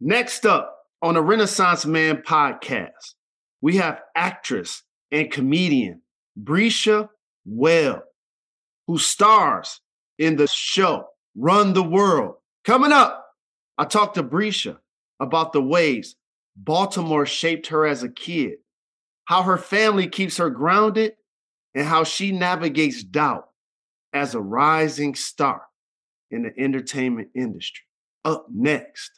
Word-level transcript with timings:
Next 0.00 0.46
up 0.46 0.78
on 1.02 1.14
the 1.14 1.22
Renaissance 1.22 1.84
Man 1.84 2.18
podcast, 2.18 3.14
we 3.60 3.76
have 3.78 4.00
actress 4.14 4.84
and 5.10 5.30
comedian 5.30 6.02
Bresha 6.40 7.08
Webb, 7.44 8.02
who 8.86 8.98
stars 8.98 9.80
in 10.16 10.36
the 10.36 10.46
show 10.46 11.06
Run 11.36 11.72
the 11.72 11.82
World. 11.82 12.36
Coming 12.64 12.92
up, 12.92 13.26
I 13.76 13.86
talked 13.86 14.14
to 14.14 14.22
Bresha 14.22 14.78
about 15.18 15.52
the 15.52 15.62
ways 15.62 16.14
Baltimore 16.56 17.26
shaped 17.26 17.66
her 17.68 17.84
as 17.84 18.04
a 18.04 18.08
kid, 18.08 18.58
how 19.24 19.42
her 19.42 19.58
family 19.58 20.06
keeps 20.06 20.36
her 20.36 20.50
grounded, 20.50 21.14
and 21.74 21.84
how 21.84 22.04
she 22.04 22.30
navigates 22.30 23.02
doubt 23.02 23.48
as 24.12 24.36
a 24.36 24.40
rising 24.40 25.16
star 25.16 25.62
in 26.30 26.44
the 26.44 26.52
entertainment 26.56 27.30
industry. 27.34 27.84
Up 28.24 28.46
next, 28.52 29.17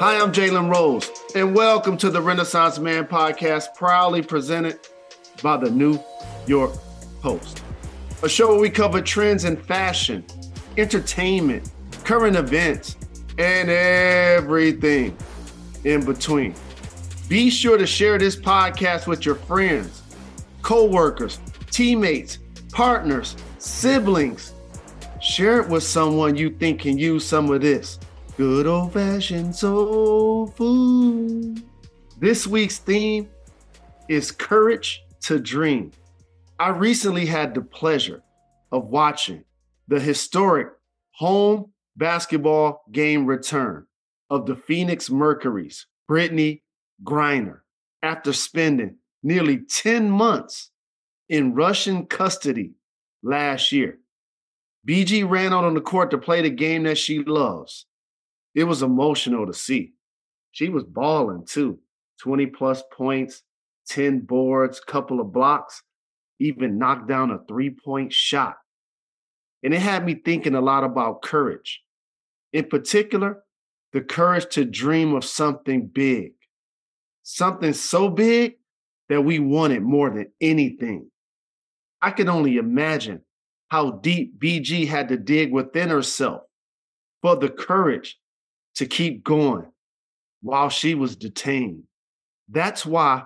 Hi, 0.00 0.16
I'm 0.20 0.30
Jalen 0.30 0.72
Rose, 0.72 1.10
and 1.34 1.56
welcome 1.56 1.96
to 1.96 2.08
the 2.08 2.22
Renaissance 2.22 2.78
Man 2.78 3.04
podcast, 3.04 3.74
proudly 3.74 4.22
presented 4.22 4.78
by 5.42 5.56
the 5.56 5.72
New 5.72 5.98
York 6.46 6.70
Post. 7.20 7.64
A 8.22 8.28
show 8.28 8.46
where 8.46 8.60
we 8.60 8.70
cover 8.70 9.02
trends 9.02 9.44
in 9.44 9.56
fashion, 9.56 10.24
entertainment, 10.76 11.72
current 12.04 12.36
events, 12.36 12.96
and 13.38 13.70
everything 13.70 15.16
in 15.82 16.04
between. 16.04 16.54
Be 17.28 17.50
sure 17.50 17.76
to 17.76 17.84
share 17.84 18.18
this 18.18 18.36
podcast 18.36 19.08
with 19.08 19.26
your 19.26 19.34
friends, 19.34 20.04
co-workers, 20.62 21.40
teammates, 21.72 22.38
partners, 22.70 23.34
siblings. 23.58 24.52
Share 25.20 25.60
it 25.60 25.68
with 25.68 25.82
someone 25.82 26.36
you 26.36 26.50
think 26.50 26.82
can 26.82 26.96
use 26.96 27.26
some 27.26 27.50
of 27.50 27.62
this 27.62 27.98
good 28.38 28.68
old 28.68 28.92
fashioned 28.92 29.52
soul 29.52 30.46
food. 30.46 31.60
This 32.20 32.46
week's 32.46 32.78
theme 32.78 33.28
is 34.08 34.30
courage 34.30 35.02
to 35.22 35.40
dream. 35.40 35.90
I 36.56 36.68
recently 36.68 37.26
had 37.26 37.52
the 37.52 37.62
pleasure 37.62 38.22
of 38.70 38.86
watching 38.86 39.42
the 39.88 39.98
historic 39.98 40.68
home 41.10 41.72
basketball 41.96 42.84
game 42.92 43.26
return 43.26 43.88
of 44.30 44.46
the 44.46 44.54
Phoenix 44.54 45.10
Mercury's 45.10 45.88
Brittney 46.08 46.62
Griner 47.02 47.62
after 48.04 48.32
spending 48.32 48.98
nearly 49.20 49.58
10 49.68 50.12
months 50.12 50.70
in 51.28 51.54
Russian 51.54 52.06
custody 52.06 52.74
last 53.20 53.72
year. 53.72 53.98
BG 54.88 55.28
ran 55.28 55.52
out 55.52 55.64
on 55.64 55.74
the 55.74 55.80
court 55.80 56.12
to 56.12 56.18
play 56.18 56.40
the 56.40 56.50
game 56.50 56.84
that 56.84 56.98
she 56.98 57.24
loves 57.24 57.86
it 58.58 58.64
was 58.64 58.82
emotional 58.82 59.46
to 59.46 59.54
see. 59.54 59.92
She 60.50 60.68
was 60.68 60.82
balling 60.82 61.46
too 61.46 61.78
20 62.22 62.46
plus 62.46 62.82
points, 62.92 63.44
10 63.86 64.22
boards, 64.22 64.80
couple 64.80 65.20
of 65.20 65.32
blocks, 65.32 65.84
even 66.40 66.76
knocked 66.76 67.06
down 67.06 67.30
a 67.30 67.38
three 67.46 67.70
point 67.70 68.12
shot. 68.12 68.56
And 69.62 69.72
it 69.72 69.78
had 69.78 70.04
me 70.04 70.16
thinking 70.16 70.56
a 70.56 70.60
lot 70.60 70.82
about 70.82 71.22
courage. 71.22 71.82
In 72.52 72.64
particular, 72.64 73.44
the 73.92 74.00
courage 74.00 74.52
to 74.54 74.64
dream 74.64 75.14
of 75.14 75.24
something 75.24 75.86
big, 75.86 76.32
something 77.22 77.72
so 77.72 78.08
big 78.08 78.54
that 79.08 79.22
we 79.22 79.38
want 79.38 79.72
it 79.72 79.82
more 79.82 80.10
than 80.10 80.32
anything. 80.40 81.08
I 82.02 82.10
can 82.10 82.28
only 82.28 82.56
imagine 82.56 83.20
how 83.68 83.92
deep 83.92 84.40
BG 84.40 84.88
had 84.88 85.10
to 85.10 85.16
dig 85.16 85.52
within 85.52 85.90
herself 85.90 86.42
for 87.22 87.36
the 87.36 87.48
courage 87.48 88.18
to 88.78 88.86
keep 88.86 89.24
going 89.24 89.66
while 90.40 90.68
she 90.68 90.94
was 90.94 91.16
detained. 91.16 91.82
That's 92.48 92.86
why 92.86 93.24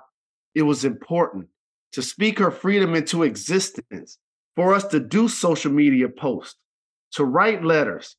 it 0.54 0.62
was 0.62 0.86
important 0.86 1.48
to 1.92 2.00
speak 2.00 2.38
her 2.38 2.50
freedom 2.50 2.94
into 2.94 3.22
existence, 3.22 4.16
for 4.56 4.72
us 4.72 4.86
to 4.86 4.98
do 4.98 5.28
social 5.28 5.70
media 5.70 6.08
posts, 6.08 6.56
to 7.12 7.24
write 7.24 7.62
letters, 7.62 8.16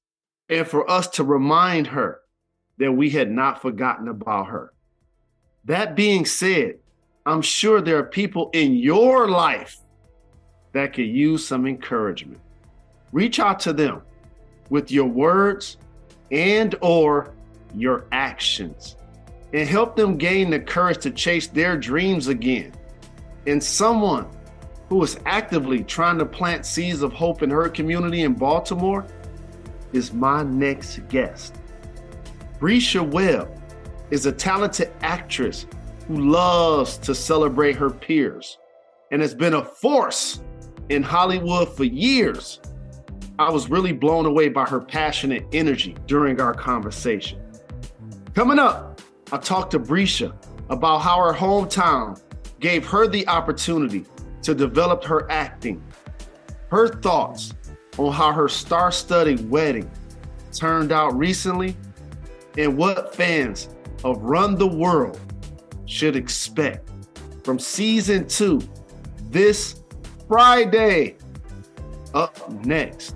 and 0.47 0.67
for 0.67 0.89
us 0.89 1.07
to 1.07 1.23
remind 1.23 1.87
her 1.87 2.19
that 2.77 2.91
we 2.91 3.09
had 3.09 3.31
not 3.31 3.63
forgotten 3.63 4.09
about 4.09 4.47
her. 4.49 4.71
That 5.65 5.95
being 5.95 6.25
said, 6.25 6.75
I'm 7.25 7.41
sure 7.41 7.81
there 7.81 7.97
are 7.97 8.03
people 8.03 8.51
in 8.53 8.75
your 8.75 9.27
life 9.27 9.79
that 10.73 10.93
could 10.93 11.07
use 11.07 11.47
some 11.47 11.65
encouragement. 11.65 12.41
Reach 13.11 13.39
out 13.39 13.59
to 13.61 13.73
them 13.73 14.03
with 14.69 14.91
your 14.91 15.07
words 15.07 15.77
and 16.33 16.75
or 16.81 17.33
your 17.73 18.05
actions 18.11 18.97
and 19.53 19.69
help 19.69 19.95
them 19.95 20.17
gain 20.17 20.49
the 20.49 20.59
courage 20.59 20.97
to 20.97 21.11
chase 21.11 21.47
their 21.47 21.77
dreams 21.77 22.27
again. 22.27 22.73
And 23.45 23.63
someone 23.63 24.27
who 24.89 25.01
is 25.03 25.19
actively 25.25 25.83
trying 25.83 26.17
to 26.17 26.25
plant 26.25 26.65
seeds 26.65 27.03
of 27.03 27.13
hope 27.13 27.43
in 27.43 27.49
her 27.51 27.69
community 27.69 28.23
in 28.23 28.33
Baltimore 28.33 29.05
is 29.93 30.11
my 30.11 30.43
next 30.43 31.07
guest. 31.07 31.55
Bresha 32.59 33.07
Webb 33.07 33.49
is 34.09 34.25
a 34.25 34.31
talented 34.31 34.91
actress 35.01 35.67
who 36.07 36.31
loves 36.31 36.97
to 36.97 37.13
celebrate 37.13 37.75
her 37.75 37.89
peers 37.89 38.57
and 39.11 39.21
has 39.21 39.35
been 39.35 39.53
a 39.53 39.63
force 39.63 40.41
in 40.89 41.03
Hollywood 41.03 41.69
for 41.75 41.83
years. 41.83 42.59
I 43.39 43.49
was 43.49 43.69
really 43.69 43.93
blown 43.93 44.25
away 44.25 44.49
by 44.49 44.65
her 44.65 44.79
passionate 44.79 45.45
energy 45.53 45.95
during 46.05 46.39
our 46.39 46.53
conversation. 46.53 47.41
Coming 48.35 48.59
up, 48.59 49.01
I 49.31 49.37
talked 49.37 49.71
to 49.71 49.79
Bresha 49.79 50.35
about 50.69 50.99
how 50.99 51.17
her 51.19 51.33
hometown 51.33 52.21
gave 52.59 52.85
her 52.87 53.07
the 53.07 53.27
opportunity 53.27 54.05
to 54.43 54.53
develop 54.53 55.03
her 55.03 55.29
acting, 55.31 55.83
her 56.69 56.87
thoughts 56.87 57.53
on 57.97 58.13
how 58.13 58.31
her 58.31 58.47
star 58.47 58.91
studded 58.91 59.49
wedding 59.49 59.89
turned 60.51 60.91
out 60.91 61.15
recently, 61.17 61.75
and 62.57 62.77
what 62.77 63.15
fans 63.15 63.69
of 64.03 64.21
Run 64.21 64.55
the 64.55 64.67
World 64.67 65.19
should 65.85 66.15
expect 66.15 66.89
from 67.43 67.57
season 67.57 68.27
two 68.27 68.61
this 69.29 69.81
Friday. 70.27 71.17
Up 72.13 72.51
next, 72.63 73.15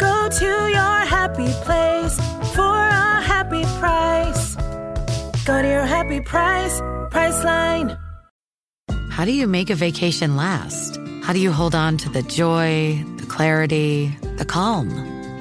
Go 0.00 0.28
to 0.30 0.46
your 0.46 0.96
happy 1.16 1.52
place 1.66 2.16
for 2.54 2.74
a 2.74 3.20
happy 3.20 3.64
price. 3.78 4.56
Go 5.44 5.60
to 5.60 5.68
your 5.68 5.84
happy 5.84 6.20
price, 6.20 6.80
Priceline. 7.10 7.98
How 9.10 9.26
do 9.26 9.32
you 9.32 9.46
make 9.46 9.68
a 9.68 9.74
vacation 9.74 10.36
last? 10.36 10.98
How 11.22 11.34
do 11.34 11.38
you 11.38 11.52
hold 11.52 11.74
on 11.74 11.98
to 11.98 12.08
the 12.08 12.22
joy, 12.22 13.04
the 13.18 13.26
clarity, 13.26 14.16
the 14.36 14.46
calm? 14.46 14.88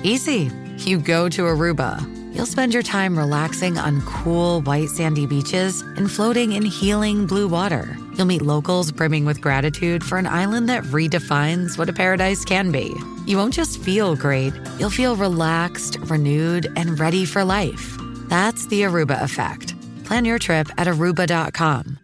Easy. 0.04 0.52
You 0.80 1.00
go 1.00 1.30
to 1.30 1.44
Aruba. 1.44 2.04
You'll 2.36 2.46
spend 2.46 2.74
your 2.74 2.84
time 2.84 3.18
relaxing 3.18 3.78
on 3.78 4.02
cool, 4.02 4.62
white, 4.62 4.90
sandy 4.90 5.26
beaches 5.26 5.82
and 5.98 6.12
floating 6.12 6.52
in 6.52 6.64
healing 6.64 7.26
blue 7.26 7.48
water. 7.48 7.98
You'll 8.20 8.28
meet 8.28 8.42
locals 8.42 8.92
brimming 8.92 9.24
with 9.24 9.40
gratitude 9.40 10.04
for 10.04 10.18
an 10.18 10.28
island 10.28 10.68
that 10.68 10.84
redefines 10.84 11.78
what 11.78 11.88
a 11.88 11.94
paradise 11.94 12.44
can 12.44 12.70
be. 12.70 12.94
You 13.26 13.38
won't 13.38 13.54
just 13.54 13.82
feel 13.82 14.14
great, 14.18 14.52
you'll 14.78 14.90
feel 14.90 15.16
relaxed, 15.16 15.98
renewed, 16.02 16.68
and 16.76 17.00
ready 17.00 17.24
for 17.24 17.46
life. 17.46 17.96
That's 18.28 18.68
the 18.68 18.82
Aruba 18.82 19.24
effect. 19.24 19.74
Plan 20.04 20.26
your 20.26 20.38
trip 20.38 20.68
at 20.78 20.86
aruba.com. 20.86 21.98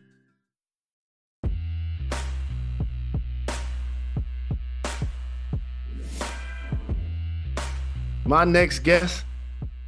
My 8.23 8.45
next 8.45 8.79
guest 8.79 9.25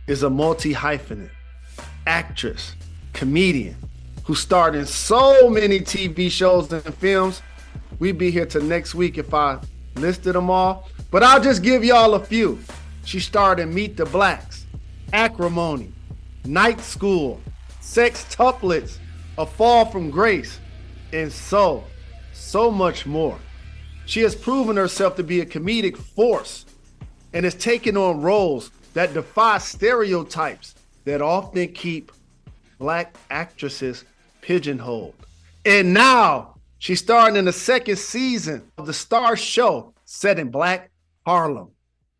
is 0.07 0.23
a 0.23 0.29
multi 0.29 0.73
hyphenate, 0.73 1.29
actress, 2.05 2.75
comedian 3.13 3.77
who 4.27 4.35
starred 4.35 4.75
in 4.75 4.85
so 4.85 5.49
many 5.49 5.79
TV 5.79 6.29
shows 6.29 6.69
and 6.73 6.83
films. 6.95 7.41
We'd 7.97 8.17
be 8.17 8.29
here 8.29 8.45
till 8.45 8.61
next 8.61 8.93
week 8.93 9.17
if 9.17 9.33
I 9.33 9.57
listed 9.95 10.35
them 10.35 10.49
all, 10.49 10.89
but 11.09 11.23
I'll 11.23 11.41
just 11.41 11.63
give 11.63 11.85
y'all 11.85 12.13
a 12.13 12.19
few. 12.19 12.59
She 13.05 13.21
starred 13.21 13.61
in 13.61 13.73
Meet 13.73 13.95
the 13.95 14.05
Blacks, 14.05 14.65
Acrimony, 15.13 15.93
Night 16.43 16.81
School, 16.81 17.41
Sextuplets, 17.81 18.97
A 19.37 19.45
Fall 19.45 19.85
from 19.85 20.11
Grace, 20.11 20.59
and 21.13 21.31
so, 21.31 21.85
so 22.33 22.69
much 22.69 23.05
more. 23.05 23.39
She 24.07 24.19
has 24.23 24.35
proven 24.35 24.75
herself 24.75 25.15
to 25.15 25.23
be 25.23 25.39
a 25.39 25.45
comedic 25.45 25.95
force 25.95 26.65
and 27.31 27.45
has 27.45 27.55
taken 27.55 27.95
on 27.95 28.21
roles 28.21 28.71
that 28.93 29.13
defy 29.13 29.59
stereotypes 29.59 30.75
that 31.05 31.21
often 31.21 31.69
keep 31.69 32.11
black 32.77 33.15
actresses 33.29 34.03
pigeonholed. 34.47 35.13
And 35.65 35.93
now 35.93 36.55
she's 36.79 36.99
starring 36.99 37.35
in 37.35 37.43
the 37.43 37.51
second 37.51 37.97
season 37.97 38.71
of 38.77 38.85
the 38.85 38.93
Star 38.93 39.35
Show 39.35 39.93
set 40.05 40.39
in 40.39 40.49
Black 40.49 40.89
Harlem. 41.25 41.71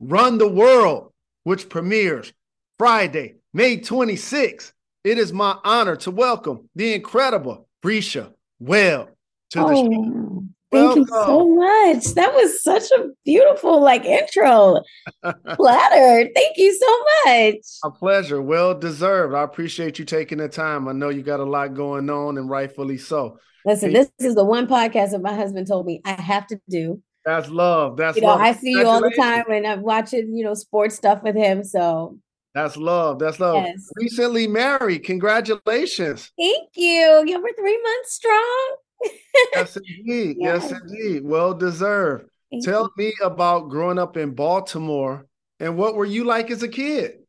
Run 0.02 0.38
the 0.38 0.48
World, 0.48 1.14
which 1.46 1.70
premieres 1.70 2.34
Friday, 2.78 3.36
May 3.54 3.78
26th. 3.78 4.74
It 5.06 5.18
is 5.18 5.32
my 5.32 5.58
honor 5.64 5.96
to 5.96 6.12
welcome 6.12 6.70
the 6.76 6.94
incredible 6.94 7.70
Bresha 7.82 8.34
Webb 8.60 9.08
to 9.52 9.60
the 9.60 9.66
oh, 9.66 9.86
show. 9.86 10.44
Thank 10.72 10.98
you 10.98 11.06
so 11.06 11.48
much. 11.56 12.06
That 12.16 12.34
was 12.34 12.62
such 12.62 12.92
a 12.92 13.08
beautiful 13.24 13.82
like 13.82 14.04
intro. 14.04 14.82
Flattered. 15.56 16.30
Thank 16.36 16.58
you 16.58 16.74
so 16.74 17.06
much. 17.26 17.56
A 17.86 17.92
pleasure. 17.92 18.42
Well 18.42 18.78
deserved. 18.78 19.34
I 19.34 19.44
appreciate 19.44 19.98
you 19.98 20.06
taking 20.06 20.40
the 20.40 20.50
time. 20.50 20.88
I 20.88 20.92
know 20.92 21.10
you 21.10 21.22
got 21.22 21.40
a 21.40 21.46
lot 21.46 21.74
going 21.74 22.10
on 22.10 22.38
and 22.38 22.50
rightfully 22.50 22.98
so. 22.98 23.40
Listen, 23.66 23.94
this 23.94 24.10
is 24.20 24.36
the 24.36 24.46
one 24.46 24.68
podcast 24.68 25.12
that 25.12 25.22
my 25.22 25.34
husband 25.34 25.68
told 25.68 25.86
me 25.86 26.02
I 26.06 26.14
have 26.22 26.48
to 26.48 26.60
do. 26.70 27.02
That's 27.26 27.50
love. 27.50 27.98
That's 27.98 28.16
you 28.16 28.24
know, 28.24 28.30
love. 28.30 28.42
I 28.42 28.54
see 28.54 28.72
you 28.72 28.88
all 28.88 29.02
the 29.02 29.14
time 29.18 29.46
and 29.52 29.68
I'm 29.68 29.82
watching, 29.82 30.34
you 30.34 30.46
know, 30.46 30.54
sports 30.54 30.96
stuff 30.96 31.24
with 31.24 31.36
him. 31.36 31.64
So 31.64 32.18
that's 32.54 32.78
love. 32.78 33.20
That's 33.20 33.40
love. 33.40 33.64
Yes. 33.66 33.90
Recently 33.98 34.48
married. 34.48 35.04
Congratulations. 35.04 36.32
Thank 36.38 36.70
you. 36.76 37.24
Yeah, 37.28 37.38
we're 37.38 37.54
three 37.54 37.82
months 37.82 38.14
strong. 38.14 38.78
yes, 39.54 39.78
indeed. 39.78 40.38
Yes. 40.40 40.70
yes, 40.70 40.82
indeed. 40.82 41.24
Well 41.24 41.54
deserved. 41.54 42.30
Thank 42.52 42.66
Tell 42.66 42.92
you. 42.98 43.06
me 43.06 43.14
about 43.22 43.70
growing 43.70 44.00
up 44.00 44.18
in 44.18 44.32
Baltimore 44.32 45.26
and 45.60 45.78
what 45.78 45.96
were 45.96 46.06
you 46.06 46.24
like 46.24 46.52
as 46.52 46.64
a 46.64 46.68
kid? 46.68 47.20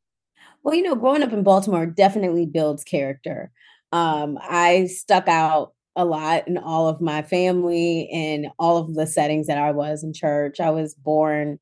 Well, 0.63 0.75
you 0.75 0.83
know, 0.83 0.95
growing 0.95 1.23
up 1.23 1.33
in 1.33 1.43
Baltimore 1.43 1.87
definitely 1.87 2.47
builds 2.47 2.85
character. 2.85 3.51
Um, 3.93 4.39
I 4.41 4.87
stuck 4.87 5.29
out 5.29 5.73
a 5.97 6.05
lot 6.05 6.47
in 6.47 6.59
all 6.59 6.89
of 6.89 7.01
my 7.01 7.23
family 7.23 8.09
and 8.13 8.49
all 8.59 8.77
of 8.77 8.95
the 8.95 9.07
settings 9.07 9.47
that 9.47 9.59
I 9.59 9.73
was 9.73 10.05
in 10.05 10.13
church. 10.13 10.61
I 10.61 10.71
was 10.71 10.95
born 10.95 11.59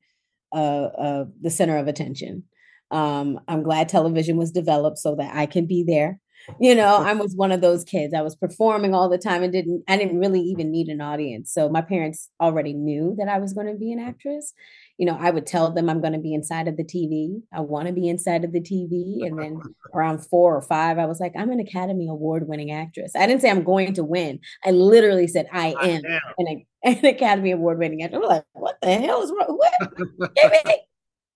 uh, 0.53 0.85
uh, 0.85 1.25
the 1.41 1.49
center 1.49 1.77
of 1.77 1.87
attention. 1.87 2.43
Um, 2.91 3.39
I'm 3.47 3.63
glad 3.63 3.89
television 3.89 4.37
was 4.37 4.51
developed 4.51 4.97
so 4.99 5.15
that 5.15 5.35
I 5.35 5.45
can 5.45 5.65
be 5.65 5.83
there 5.83 6.19
you 6.59 6.75
know 6.75 6.97
i 7.05 7.13
was 7.13 7.35
one 7.35 7.51
of 7.51 7.61
those 7.61 7.83
kids. 7.83 8.13
I 8.13 8.21
was 8.21 8.35
performing 8.35 8.93
all 8.93 9.09
the 9.09 9.17
time 9.17 9.43
and 9.43 9.51
didn't 9.51 9.83
i 9.87 9.97
didn't 9.97 10.19
really 10.19 10.41
even 10.41 10.71
need 10.71 10.87
an 10.87 11.01
audience. 11.01 11.51
So 11.51 11.69
my 11.69 11.81
parents 11.81 12.29
already 12.41 12.73
knew 12.73 13.15
that 13.17 13.27
i 13.27 13.37
was 13.37 13.53
going 13.53 13.67
to 13.67 13.75
be 13.75 13.91
an 13.91 13.99
actress. 13.99 14.53
You 14.97 15.05
know 15.05 15.17
i 15.19 15.29
would 15.29 15.45
tell 15.45 15.71
them 15.71 15.89
i'm 15.89 16.01
going 16.01 16.13
to 16.13 16.19
be 16.19 16.33
inside 16.33 16.67
of 16.67 16.75
the 16.75 16.83
tv 16.83 17.41
i 17.53 17.59
want 17.59 17.87
to 17.87 17.93
be 17.93 18.07
inside 18.07 18.43
of 18.43 18.51
the 18.51 18.59
tv 18.59 19.25
and 19.25 19.37
then 19.37 19.61
around 19.93 20.25
four 20.25 20.55
or 20.55 20.61
five 20.61 20.97
i 20.97 21.05
was 21.05 21.19
like 21.19 21.33
i'm 21.37 21.51
an 21.51 21.59
academy 21.59 22.07
award 22.07 22.47
winning 22.47 22.71
actress. 22.71 23.11
I 23.15 23.27
didn't 23.27 23.41
say 23.41 23.49
i'm 23.49 23.63
going 23.63 23.93
to 23.93 24.03
win. 24.03 24.39
I 24.65 24.71
literally 24.71 25.27
said 25.27 25.47
i 25.51 25.75
am, 25.81 26.03
am. 26.05 26.19
An, 26.39 26.65
an, 26.83 27.05
academy 27.05 27.51
award 27.51 27.77
winning 27.77 28.01
actress. 28.01 28.21
I'm 28.23 28.29
like 28.29 28.43
what 28.53 28.77
the 28.81 28.95
hell 28.95 29.21
is 29.21 29.31
wrong? 29.31 29.57
What? 29.57 30.81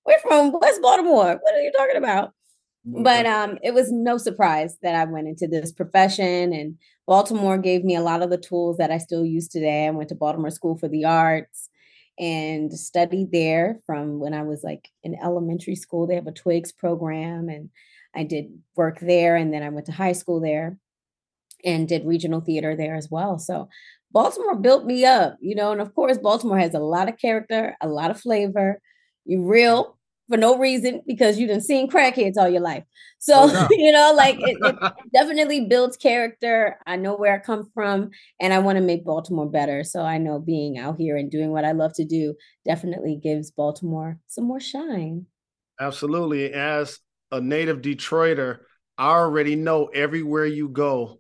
we're 0.06 0.20
from 0.20 0.54
west 0.60 0.82
baltimore. 0.82 1.40
What 1.40 1.56
are 1.56 1.62
you 1.62 1.72
talking 1.72 1.98
about 1.98 2.34
but 2.84 3.26
um 3.26 3.58
it 3.62 3.74
was 3.74 3.92
no 3.92 4.18
surprise 4.18 4.78
that 4.82 4.96
i 4.96 5.06
went 5.06 5.28
into 5.28 5.48
this 5.48 5.72
profession 5.72 6.52
and 6.54 6.76
baltimore 7.06 7.58
gave 7.58 7.84
me 7.84 7.96
a 7.96 8.02
lot 8.02 8.22
of 8.24 8.30
the 8.30 8.38
tools 8.38 8.78
that 8.78 8.92
i 8.92 8.98
still 8.98 9.26
use 9.26 9.48
today. 9.48 9.88
I 9.88 9.92
went 9.92 10.10
to 10.10 10.16
baltimore 10.16 10.50
school 10.50 10.78
for 10.78 10.88
the 10.88 11.06
arts 11.06 11.70
and 12.20 12.74
studied 12.74 13.32
there 13.32 13.80
from 13.86 14.20
when 14.20 14.34
i 14.34 14.42
was 14.42 14.64
like 14.64 14.90
in 15.04 15.16
elementary 15.22 15.76
school. 15.76 16.08
They 16.08 16.16
have 16.16 16.28
a 16.28 16.32
twigs 16.32 16.72
program 16.72 17.50
and 17.50 17.70
i 18.16 18.24
did 18.24 18.46
work 18.76 19.00
there 19.00 19.36
and 19.36 19.54
then 19.54 19.64
i 19.64 19.70
went 19.70 19.86
to 19.86 19.92
high 19.92 20.14
school 20.14 20.40
there 20.40 20.78
and 21.64 21.88
did 21.88 22.06
regional 22.06 22.42
theater 22.42 22.76
there 22.76 22.96
as 22.96 23.10
well. 23.12 23.38
So 23.38 23.70
baltimore 24.12 24.56
built 24.56 24.86
me 24.86 25.06
up 25.06 25.38
you 25.40 25.56
know 25.56 25.72
and 25.72 25.82
of 25.82 25.94
course 25.96 26.18
baltimore 26.18 26.58
has 26.58 26.74
a 26.74 26.80
lot 26.80 27.08
of 27.08 27.18
character 27.18 27.76
a 27.82 27.88
lot 27.88 28.10
of 28.10 28.20
flavor. 28.20 28.82
You 29.26 29.46
real 29.46 29.98
for 30.32 30.38
no 30.38 30.58
reason 30.58 31.02
because 31.06 31.38
you 31.38 31.46
didn't 31.46 31.66
seen 31.66 31.90
crackheads 31.90 32.38
all 32.38 32.48
your 32.48 32.62
life. 32.62 32.84
So, 33.20 33.34
oh, 33.36 33.48
no. 33.48 33.68
you 33.72 33.92
know, 33.92 34.14
like 34.16 34.38
it, 34.40 34.58
it 34.62 34.94
definitely 35.14 35.66
builds 35.66 35.98
character. 35.98 36.78
I 36.88 36.96
know 36.96 37.16
where 37.16 37.34
I 37.34 37.40
come 37.40 37.70
from 37.74 38.12
and 38.40 38.54
I 38.54 38.60
want 38.60 38.78
to 38.78 38.84
make 38.84 39.04
Baltimore 39.04 39.50
better. 39.50 39.84
So 39.84 40.02
I 40.02 40.18
know 40.18 40.40
being 40.40 40.78
out 40.78 40.96
here 40.98 41.18
and 41.18 41.30
doing 41.30 41.52
what 41.52 41.66
I 41.66 41.74
love 41.74 41.94
to 41.96 42.06
do 42.06 42.36
definitely 42.66 43.20
gives 43.22 43.52
Baltimore 43.52 44.18
some 44.28 44.46
more 44.46 44.62
shine. 44.62 45.26
Absolutely. 45.80 46.54
As 46.54 47.00
a 47.32 47.42
native 47.42 47.82
Detroiter, 47.82 48.60
I 48.98 49.10
already 49.10 49.58
know 49.58 49.88
everywhere 49.88 50.46
you 50.46 50.70
go, 50.70 51.20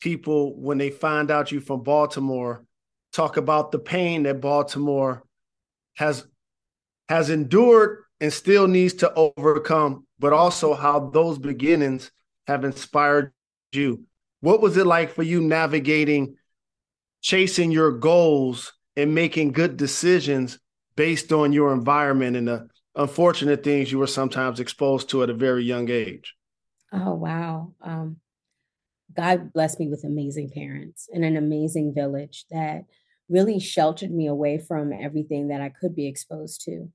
people, 0.00 0.54
when 0.60 0.76
they 0.76 0.90
find 0.90 1.30
out 1.30 1.50
you 1.50 1.60
from 1.60 1.82
Baltimore, 1.82 2.66
talk 3.12 3.38
about 3.38 3.72
the 3.72 3.78
pain 3.78 4.24
that 4.24 4.40
Baltimore 4.40 5.22
has 5.96 6.26
has 7.08 7.28
endured 7.28 8.04
and 8.20 8.32
still 8.32 8.68
needs 8.68 8.94
to 8.94 9.12
overcome, 9.14 10.06
but 10.18 10.32
also 10.32 10.74
how 10.74 11.10
those 11.10 11.38
beginnings 11.38 12.10
have 12.46 12.64
inspired 12.64 13.32
you. 13.72 14.04
What 14.40 14.60
was 14.60 14.76
it 14.76 14.86
like 14.86 15.14
for 15.14 15.22
you 15.22 15.40
navigating 15.40 16.36
chasing 17.22 17.70
your 17.70 17.92
goals 17.92 18.72
and 18.96 19.14
making 19.14 19.52
good 19.52 19.76
decisions 19.76 20.58
based 20.96 21.32
on 21.32 21.52
your 21.52 21.72
environment 21.72 22.36
and 22.36 22.48
the 22.48 22.68
unfortunate 22.94 23.62
things 23.62 23.92
you 23.92 23.98
were 23.98 24.06
sometimes 24.06 24.60
exposed 24.60 25.10
to 25.10 25.22
at 25.22 25.30
a 25.30 25.34
very 25.34 25.64
young 25.64 25.90
age? 25.90 26.34
Oh, 26.92 27.14
wow. 27.14 27.72
Um, 27.82 28.16
God 29.16 29.52
blessed 29.52 29.80
me 29.80 29.88
with 29.88 30.04
amazing 30.04 30.50
parents 30.50 31.08
and 31.12 31.24
an 31.24 31.36
amazing 31.36 31.94
village 31.94 32.44
that 32.50 32.84
really 33.28 33.60
sheltered 33.60 34.10
me 34.10 34.26
away 34.26 34.58
from 34.58 34.92
everything 34.92 35.48
that 35.48 35.60
I 35.60 35.68
could 35.68 35.94
be 35.94 36.06
exposed 36.06 36.62
to 36.64 36.90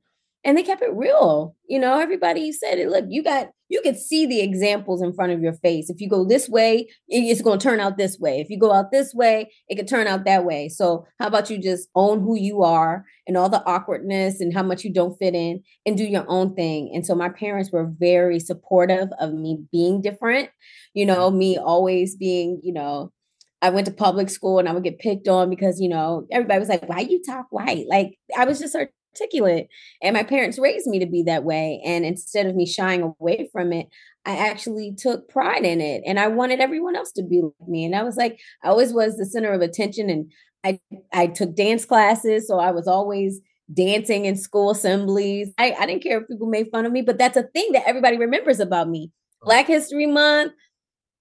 and 0.46 0.56
they 0.56 0.64
kept 0.64 0.84
it 0.84 0.94
real. 0.94 1.56
You 1.68 1.80
know, 1.80 2.00
everybody 2.00 2.52
said 2.52 2.78
it. 2.78 2.90
Look, 2.90 3.06
you 3.10 3.24
got 3.24 3.50
you 3.68 3.82
could 3.82 3.98
see 3.98 4.28
the 4.28 4.42
examples 4.42 5.02
in 5.02 5.12
front 5.12 5.32
of 5.32 5.42
your 5.42 5.54
face. 5.54 5.90
If 5.90 6.00
you 6.00 6.08
go 6.08 6.24
this 6.24 6.48
way, 6.48 6.88
it's 7.08 7.42
going 7.42 7.58
to 7.58 7.64
turn 7.64 7.80
out 7.80 7.98
this 7.98 8.20
way. 8.20 8.40
If 8.40 8.52
you 8.52 8.60
go 8.60 8.72
out 8.72 8.92
this 8.92 9.12
way, 9.16 9.52
it 9.68 9.76
could 9.76 9.88
turn 9.88 10.06
out 10.06 10.24
that 10.26 10.46
way. 10.46 10.70
So, 10.70 11.08
how 11.20 11.28
about 11.28 11.50
you 11.50 11.58
just 11.58 11.90
own 11.96 12.22
who 12.22 12.38
you 12.38 12.62
are 12.62 13.06
and 13.28 13.36
all 13.36 13.50
the 13.50 13.66
awkwardness 13.66 14.40
and 14.40 14.54
how 14.54 14.62
much 14.62 14.84
you 14.84 14.94
don't 14.94 15.18
fit 15.18 15.34
in 15.34 15.64
and 15.84 15.98
do 15.98 16.06
your 16.06 16.26
own 16.28 16.54
thing. 16.54 16.92
And 16.94 17.04
so, 17.04 17.16
my 17.16 17.30
parents 17.30 17.72
were 17.72 17.92
very 17.98 18.40
supportive 18.40 19.10
of 19.20 19.34
me 19.34 19.64
being 19.72 20.00
different. 20.02 20.50
You 20.94 21.08
know, 21.08 21.30
mm-hmm. 21.30 21.40
me 21.40 21.58
always 21.58 22.16
being, 22.16 22.62
you 22.64 22.72
know, 22.72 23.12
I 23.64 23.70
went 23.70 23.88
to 23.88 23.94
public 23.94 24.30
school 24.30 24.60
and 24.60 24.70
I 24.70 24.74
would 24.74 24.84
get 24.84 25.00
picked 25.00 25.28
on 25.28 25.50
because, 25.50 25.82
you 25.82 25.90
know, 25.90 26.28
everybody 26.32 26.60
was 26.60 26.70
like, 26.70 26.88
why 26.88 27.00
you 27.00 27.20
talk 27.26 27.48
white? 27.50 27.88
Like 27.90 28.16
I 28.38 28.46
was 28.46 28.60
just 28.60 28.76
articulate. 29.16 29.68
And 30.02 30.14
my 30.14 30.24
parents 30.24 30.60
raised 30.60 30.88
me 30.88 31.00
to 31.00 31.06
be 31.06 31.24
that 31.24 31.44
way. 31.44 31.82
And 31.86 32.06
instead 32.06 32.46
of 32.46 32.56
me 32.56 32.66
shying 32.66 33.02
away 33.20 33.50
from 33.52 33.72
it, 33.74 33.88
I 34.26 34.36
actually 34.36 34.94
took 34.98 35.30
pride 35.30 35.66
in 35.66 35.82
it. 35.82 36.02
And 36.06 36.20
I 36.20 36.28
wanted 36.28 36.60
everyone 36.60 36.96
else 36.96 37.12
to 37.14 37.24
be 37.24 37.42
like 37.42 37.70
me. 37.70 37.86
And 37.86 37.96
I 37.96 38.04
was 38.04 38.18
like, 38.18 38.40
I 38.64 38.70
always 38.70 38.94
was 38.94 39.18
the 39.18 39.26
center 39.26 39.52
of 39.52 39.62
attention. 39.62 40.10
And 40.10 40.32
I 40.64 40.80
I 41.14 41.28
took 41.28 41.56
dance 41.56 41.86
classes. 41.86 42.48
So 42.48 42.60
I 42.60 42.72
was 42.72 42.88
always 42.88 43.40
dancing 43.74 44.26
in 44.26 44.36
school 44.36 44.72
assemblies. 44.72 45.52
I, 45.58 45.76
I 45.80 45.86
didn't 45.86 46.04
care 46.04 46.22
if 46.22 46.28
people 46.28 46.48
made 46.48 46.68
fun 46.72 46.86
of 46.86 46.92
me, 46.92 47.02
but 47.02 47.18
that's 47.18 47.38
a 47.38 47.44
thing 47.44 47.72
that 47.74 47.88
everybody 47.88 48.18
remembers 48.18 48.60
about 48.60 48.90
me. 48.90 49.12
Black 49.42 49.68
History 49.68 50.06
Month, 50.06 50.54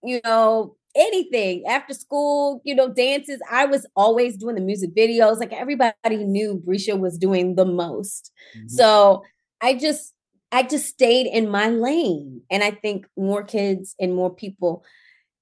you 0.03 0.21
know, 0.25 0.77
anything 0.97 1.65
after 1.67 1.95
school, 1.95 2.61
you 2.65 2.75
know, 2.75 2.89
dances. 2.89 3.41
I 3.51 3.67
was 3.67 3.87
always 3.97 4.37
doing 4.37 4.55
the 4.55 4.61
music 4.61 4.95
videos. 4.95 5.39
Like 5.39 5.53
everybody 5.53 5.95
knew 6.25 6.63
Bresha 6.67 6.99
was 6.99 7.19
doing 7.19 7.57
the 7.57 7.65
most. 7.65 8.33
Mm-hmm. 8.57 8.69
So 8.69 9.23
I 9.61 9.75
just, 9.75 10.15
I 10.53 10.63
just 10.63 10.87
stayed 10.87 11.27
in 11.27 11.49
my 11.49 11.69
lane. 11.69 12.43
And 12.51 12.63
I 12.63 12.71
think 12.71 13.07
more 13.17 13.43
kids 13.43 13.95
and 13.99 14.15
more 14.15 14.35
people, 14.35 14.85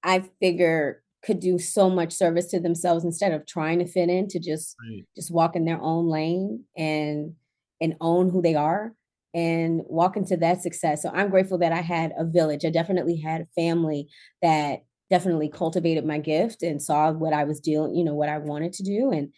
I 0.02 0.24
figure 0.40 1.02
could 1.22 1.38
do 1.38 1.58
so 1.58 1.88
much 1.88 2.12
service 2.12 2.46
to 2.48 2.58
themselves 2.58 3.04
instead 3.04 3.32
of 3.32 3.46
trying 3.46 3.78
to 3.78 3.86
fit 3.86 4.08
in 4.08 4.26
to 4.28 4.40
just 4.40 4.76
right. 4.80 5.04
just 5.14 5.30
walk 5.30 5.54
in 5.54 5.64
their 5.64 5.80
own 5.80 6.08
lane 6.08 6.64
and 6.76 7.34
and 7.80 7.94
own 8.00 8.28
who 8.28 8.42
they 8.42 8.54
are 8.54 8.92
and 9.34 9.82
walk 9.86 10.16
into 10.16 10.36
that 10.36 10.62
success. 10.62 11.02
So 11.02 11.10
I'm 11.10 11.30
grateful 11.30 11.58
that 11.58 11.72
I 11.72 11.80
had 11.80 12.12
a 12.18 12.24
village. 12.24 12.64
I 12.64 12.70
definitely 12.70 13.16
had 13.16 13.40
a 13.42 13.46
family 13.54 14.08
that 14.42 14.84
definitely 15.12 15.50
cultivated 15.50 16.06
my 16.06 16.18
gift 16.18 16.62
and 16.62 16.80
saw 16.80 17.12
what 17.12 17.34
I 17.34 17.44
was 17.44 17.60
doing, 17.60 17.94
you 17.94 18.02
know, 18.02 18.14
what 18.14 18.30
I 18.30 18.38
wanted 18.38 18.72
to 18.72 18.82
do. 18.82 19.10
And 19.10 19.28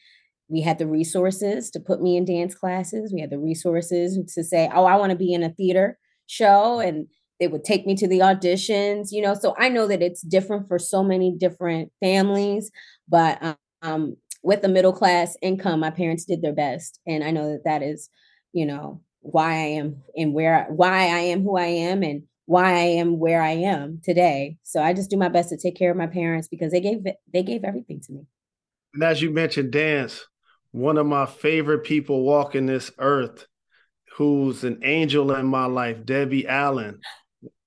we 0.46 0.60
had 0.60 0.78
the 0.78 0.86
resources 0.86 1.68
to 1.72 1.80
put 1.80 2.00
me 2.00 2.16
in 2.16 2.24
dance 2.24 2.54
classes. 2.54 3.12
We 3.12 3.20
had 3.20 3.30
the 3.30 3.40
resources 3.40 4.16
to 4.34 4.44
say, 4.44 4.70
oh, 4.72 4.84
I 4.84 4.94
want 4.94 5.10
to 5.10 5.18
be 5.18 5.32
in 5.32 5.42
a 5.42 5.48
theater 5.50 5.98
show. 6.28 6.78
And 6.78 7.08
they 7.40 7.48
would 7.48 7.64
take 7.64 7.88
me 7.88 7.96
to 7.96 8.06
the 8.06 8.20
auditions, 8.20 9.08
you 9.10 9.20
know. 9.20 9.34
So 9.34 9.56
I 9.58 9.68
know 9.68 9.88
that 9.88 10.00
it's 10.00 10.22
different 10.22 10.68
for 10.68 10.78
so 10.78 11.02
many 11.02 11.34
different 11.36 11.90
families, 12.00 12.70
but 13.08 13.58
um, 13.82 14.16
with 14.44 14.62
the 14.62 14.68
middle 14.68 14.92
class 14.92 15.36
income, 15.42 15.80
my 15.80 15.90
parents 15.90 16.24
did 16.24 16.40
their 16.40 16.54
best. 16.54 17.00
And 17.04 17.24
I 17.24 17.32
know 17.32 17.50
that 17.50 17.64
that 17.64 17.82
is, 17.82 18.08
you 18.52 18.64
know, 18.64 19.02
why 19.22 19.54
I 19.54 19.66
am 19.80 20.04
and 20.16 20.34
where, 20.34 20.68
why 20.70 21.06
I 21.08 21.20
am 21.32 21.42
who 21.42 21.56
I 21.56 21.66
am 21.66 22.04
and 22.04 22.22
why 22.46 22.72
I 22.72 22.84
am 22.98 23.18
where 23.18 23.42
I 23.42 23.52
am 23.52 24.00
today. 24.02 24.58
So 24.62 24.82
I 24.82 24.92
just 24.92 25.10
do 25.10 25.16
my 25.16 25.28
best 25.28 25.48
to 25.50 25.56
take 25.56 25.76
care 25.76 25.90
of 25.90 25.96
my 25.96 26.06
parents 26.06 26.48
because 26.48 26.72
they 26.72 26.80
gave 26.80 27.04
they 27.32 27.42
gave 27.42 27.64
everything 27.64 28.00
to 28.02 28.12
me. 28.12 28.26
And 28.92 29.02
as 29.02 29.22
you 29.22 29.30
mentioned 29.30 29.72
dance, 29.72 30.26
one 30.72 30.98
of 30.98 31.06
my 31.06 31.26
favorite 31.26 31.84
people 31.84 32.22
walking 32.22 32.66
this 32.66 32.90
earth 32.98 33.46
who's 34.16 34.62
an 34.62 34.80
angel 34.84 35.32
in 35.32 35.46
my 35.46 35.66
life, 35.66 36.04
Debbie 36.04 36.46
Allen. 36.46 37.00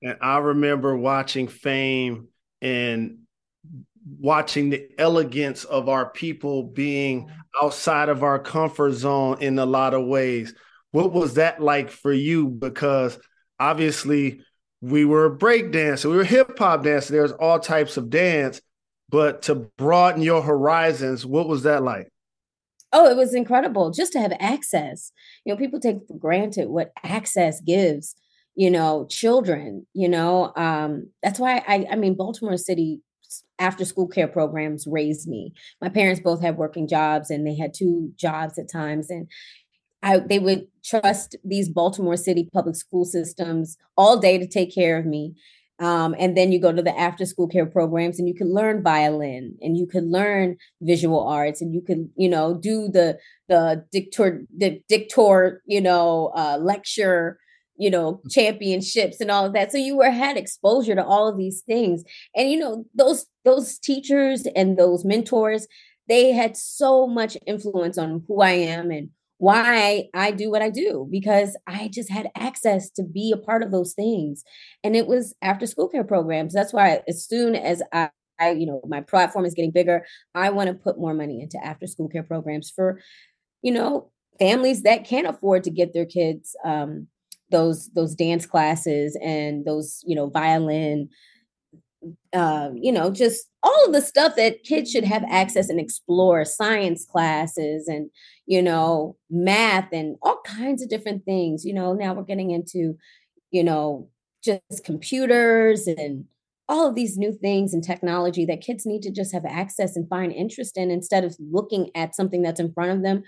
And 0.01 0.17
I 0.21 0.37
remember 0.37 0.95
watching 0.95 1.47
Fame 1.47 2.27
and 2.61 3.19
watching 4.19 4.69
the 4.69 4.87
elegance 4.97 5.65
of 5.65 5.89
our 5.89 6.09
people 6.09 6.63
being 6.63 7.29
outside 7.61 8.07
of 8.07 8.23
our 8.23 8.39
comfort 8.39 8.93
zone 8.93 9.41
in 9.41 9.59
a 9.59 9.65
lot 9.65 9.93
of 9.93 10.05
ways. 10.05 10.53
What 10.91 11.11
was 11.11 11.33
that 11.33 11.61
like 11.61 11.91
for 11.91 12.13
you? 12.13 12.47
Because 12.47 13.19
obviously 13.59 14.41
we 14.81 15.05
were 15.05 15.29
break 15.29 15.71
dancer, 15.71 16.09
we 16.09 16.17
were 16.17 16.23
hip 16.23 16.57
hop 16.57 16.83
dancer. 16.83 17.13
There's 17.13 17.31
all 17.31 17.59
types 17.59 17.97
of 17.97 18.09
dance, 18.09 18.61
but 19.09 19.41
to 19.43 19.55
broaden 19.55 20.21
your 20.21 20.41
horizons, 20.41 21.25
what 21.25 21.47
was 21.47 21.63
that 21.63 21.83
like? 21.83 22.09
Oh, 22.93 23.09
it 23.09 23.17
was 23.17 23.33
incredible 23.33 23.91
just 23.91 24.13
to 24.13 24.19
have 24.19 24.33
access. 24.39 25.11
You 25.43 25.53
know, 25.53 25.57
people 25.57 25.79
take 25.79 26.07
for 26.07 26.17
granted 26.17 26.69
what 26.69 26.93
access 27.03 27.59
gives, 27.59 28.15
you 28.55 28.71
know, 28.71 29.05
children, 29.09 29.85
you 29.93 30.07
know. 30.07 30.53
Um, 30.55 31.09
that's 31.21 31.39
why 31.39 31.63
I 31.67 31.87
I 31.91 31.95
mean 31.95 32.15
Baltimore 32.15 32.57
City 32.57 33.01
after 33.59 33.85
school 33.85 34.07
care 34.07 34.27
programs 34.27 34.87
raised 34.87 35.27
me. 35.27 35.53
My 35.81 35.89
parents 35.89 36.21
both 36.21 36.41
had 36.41 36.57
working 36.57 36.87
jobs 36.87 37.29
and 37.29 37.45
they 37.45 37.55
had 37.55 37.73
two 37.73 38.11
jobs 38.15 38.57
at 38.57 38.71
times. 38.71 39.09
And 39.09 39.27
I, 40.03 40.19
they 40.19 40.39
would 40.39 40.67
trust 40.85 41.35
these 41.43 41.69
Baltimore 41.69 42.17
City 42.17 42.49
public 42.53 42.75
school 42.75 43.05
systems 43.05 43.77
all 43.95 44.19
day 44.19 44.37
to 44.37 44.47
take 44.47 44.73
care 44.73 44.97
of 44.97 45.05
me. 45.05 45.33
Um, 45.79 46.15
and 46.17 46.35
then 46.35 46.51
you 46.51 46.59
go 46.59 46.71
to 46.71 46.81
the 46.81 46.97
after 46.97 47.25
school 47.25 47.47
care 47.47 47.65
programs 47.65 48.17
and 48.17 48.27
you 48.27 48.33
can 48.33 48.51
learn 48.51 48.81
violin 48.81 49.55
and 49.61 49.77
you 49.77 49.85
can 49.85 50.11
learn 50.11 50.57
visual 50.81 51.27
arts 51.27 51.61
and 51.61 51.73
you 51.73 51.81
can, 51.81 52.09
you 52.15 52.29
know, 52.29 52.57
do 52.59 52.87
the 52.87 53.19
the 53.47 53.85
dictor 53.93 54.45
the 54.55 54.81
dictor, 54.91 55.57
you 55.65 55.79
know, 55.79 56.31
uh, 56.35 56.57
lecture, 56.59 57.37
you 57.77 57.91
know, 57.91 58.21
championships 58.31 59.21
and 59.21 59.29
all 59.29 59.45
of 59.45 59.53
that. 59.53 59.71
So 59.71 59.77
you 59.77 59.97
were 59.97 60.09
had 60.09 60.35
exposure 60.35 60.95
to 60.95 61.05
all 61.05 61.27
of 61.27 61.37
these 61.37 61.61
things. 61.61 62.03
And 62.35 62.49
you 62.49 62.57
know, 62.57 62.85
those 62.95 63.27
those 63.45 63.77
teachers 63.77 64.47
and 64.55 64.77
those 64.77 65.05
mentors, 65.05 65.67
they 66.09 66.31
had 66.31 66.57
so 66.57 67.05
much 67.05 67.37
influence 67.45 67.99
on 67.99 68.23
who 68.27 68.41
I 68.41 68.51
am 68.53 68.89
and 68.89 69.09
why 69.37 70.05
I 70.13 70.31
do 70.31 70.49
what 70.49 70.61
I 70.61 70.69
do 70.69 71.07
because 71.11 71.55
I 71.67 71.89
just 71.93 72.09
had 72.11 72.29
access 72.35 72.89
to 72.91 73.03
be 73.03 73.31
a 73.31 73.37
part 73.37 73.61
of 73.63 73.71
those 73.71 73.93
things. 73.93 74.43
And 74.83 74.95
it 74.95 75.07
was 75.07 75.35
after 75.41 75.67
school 75.67 75.89
care 75.89 76.03
programs. 76.03 76.53
That's 76.53 76.73
why 76.73 77.01
as 77.07 77.25
soon 77.25 77.55
as 77.55 77.81
I, 77.93 78.09
I 78.39 78.51
you 78.51 78.65
know, 78.65 78.81
my 78.87 79.01
platform 79.01 79.45
is 79.45 79.53
getting 79.53 79.71
bigger, 79.71 80.05
I 80.33 80.49
want 80.49 80.69
to 80.69 80.73
put 80.73 80.99
more 80.99 81.13
money 81.13 81.41
into 81.41 81.63
after 81.63 81.85
school 81.87 82.09
care 82.09 82.23
programs 82.23 82.71
for, 82.75 82.99
you 83.61 83.71
know, 83.71 84.11
families 84.39 84.83
that 84.83 85.05
can't 85.05 85.27
afford 85.27 85.63
to 85.63 85.71
get 85.71 85.93
their 85.93 86.05
kids 86.05 86.55
um 86.63 87.07
those 87.49 87.89
those 87.95 88.13
dance 88.13 88.45
classes 88.45 89.17
and 89.23 89.65
those, 89.65 90.03
you 90.05 90.15
know, 90.15 90.29
violin 90.29 91.09
uh, 92.33 92.69
you 92.75 92.91
know, 92.91 93.09
just 93.09 93.47
all 93.63 93.85
of 93.85 93.93
the 93.93 94.01
stuff 94.01 94.35
that 94.35 94.63
kids 94.63 94.91
should 94.91 95.03
have 95.03 95.23
access 95.29 95.69
and 95.69 95.79
explore 95.79 96.45
science 96.45 97.05
classes 97.05 97.87
and, 97.87 98.09
you 98.45 98.61
know, 98.61 99.15
math 99.29 99.91
and 99.91 100.15
all 100.21 100.39
kinds 100.45 100.81
of 100.81 100.89
different 100.89 101.25
things. 101.25 101.65
You 101.65 101.73
know, 101.73 101.93
now 101.93 102.13
we're 102.13 102.23
getting 102.23 102.51
into, 102.51 102.97
you 103.51 103.63
know, 103.63 104.09
just 104.43 104.83
computers 104.83 105.87
and 105.87 106.25
all 106.69 106.87
of 106.87 106.95
these 106.95 107.17
new 107.17 107.33
things 107.33 107.73
and 107.73 107.83
technology 107.83 108.45
that 108.45 108.61
kids 108.61 108.85
need 108.85 109.01
to 109.01 109.11
just 109.11 109.33
have 109.33 109.45
access 109.45 109.95
and 109.95 110.07
find 110.09 110.31
interest 110.33 110.77
in 110.77 110.91
instead 110.91 111.23
of 111.23 111.35
looking 111.39 111.89
at 111.95 112.15
something 112.15 112.41
that's 112.41 112.59
in 112.59 112.71
front 112.73 112.91
of 112.91 113.03
them, 113.03 113.23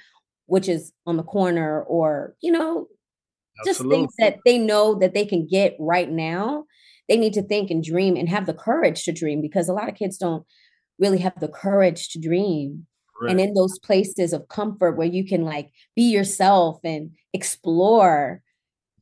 which 0.46 0.68
is 0.68 0.92
on 1.06 1.18
the 1.18 1.24
corner 1.24 1.82
or, 1.84 2.36
you 2.42 2.52
know, 2.52 2.88
just 3.66 3.82
things 3.82 4.14
that 4.20 4.38
they 4.46 4.58
know 4.58 4.96
that 4.96 5.14
they 5.14 5.26
can 5.26 5.46
get 5.46 5.76
right 5.80 6.10
now 6.10 6.66
they 7.10 7.18
need 7.18 7.34
to 7.34 7.42
think 7.42 7.72
and 7.72 7.84
dream 7.84 8.16
and 8.16 8.30
have 8.30 8.46
the 8.46 8.54
courage 8.54 9.04
to 9.04 9.12
dream 9.12 9.42
because 9.42 9.68
a 9.68 9.74
lot 9.74 9.90
of 9.90 9.96
kids 9.96 10.18
don't 10.18 10.46
really 11.00 11.18
have 11.18 11.38
the 11.40 11.48
courage 11.48 12.10
to 12.10 12.20
dream. 12.20 12.86
Right. 13.20 13.32
And 13.32 13.42
in 13.42 13.54
those 13.54 13.80
places 13.80 14.32
of 14.32 14.48
comfort 14.48 14.96
where 14.96 15.08
you 15.08 15.26
can 15.26 15.44
like 15.44 15.72
be 15.96 16.04
yourself 16.04 16.80
and 16.84 17.12
explore, 17.34 18.42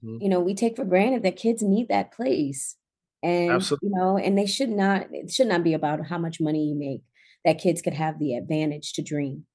mm-hmm. 0.04 0.24
you 0.24 0.30
know, 0.30 0.40
we 0.40 0.56
take 0.56 0.78
for 0.78 0.86
granted 0.86 1.24
that 1.24 1.36
kids 1.36 1.62
need 1.62 1.90
that 1.90 2.14
place. 2.14 2.78
And 3.22 3.52
Absolutely. 3.52 3.90
you 3.90 3.96
know, 3.96 4.18
and 4.18 4.38
they 4.38 4.46
should 4.46 4.70
not 4.70 5.08
it 5.12 5.30
should 5.30 5.48
not 5.48 5.64
be 5.64 5.74
about 5.74 6.08
how 6.08 6.18
much 6.18 6.40
money 6.40 6.66
you 6.66 6.76
make. 6.76 7.02
That 7.46 7.60
kids 7.60 7.82
could 7.82 7.94
have 7.94 8.20
the 8.20 8.36
advantage 8.36 8.94
to 8.94 9.02
dream. 9.02 9.46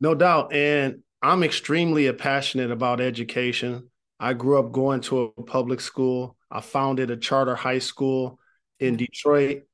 No 0.00 0.14
doubt. 0.14 0.52
And 0.52 1.02
I'm 1.22 1.42
extremely 1.42 2.10
passionate 2.12 2.70
about 2.70 3.00
education. 3.00 3.90
I 4.20 4.32
grew 4.32 4.58
up 4.58 4.72
going 4.72 5.00
to 5.02 5.32
a 5.36 5.42
public 5.42 5.80
school. 5.80 6.36
I 6.54 6.60
founded 6.60 7.10
a 7.10 7.16
charter 7.16 7.56
high 7.56 7.80
school 7.80 8.38
in 8.78 8.94
mm. 8.94 8.98
Detroit 8.98 9.64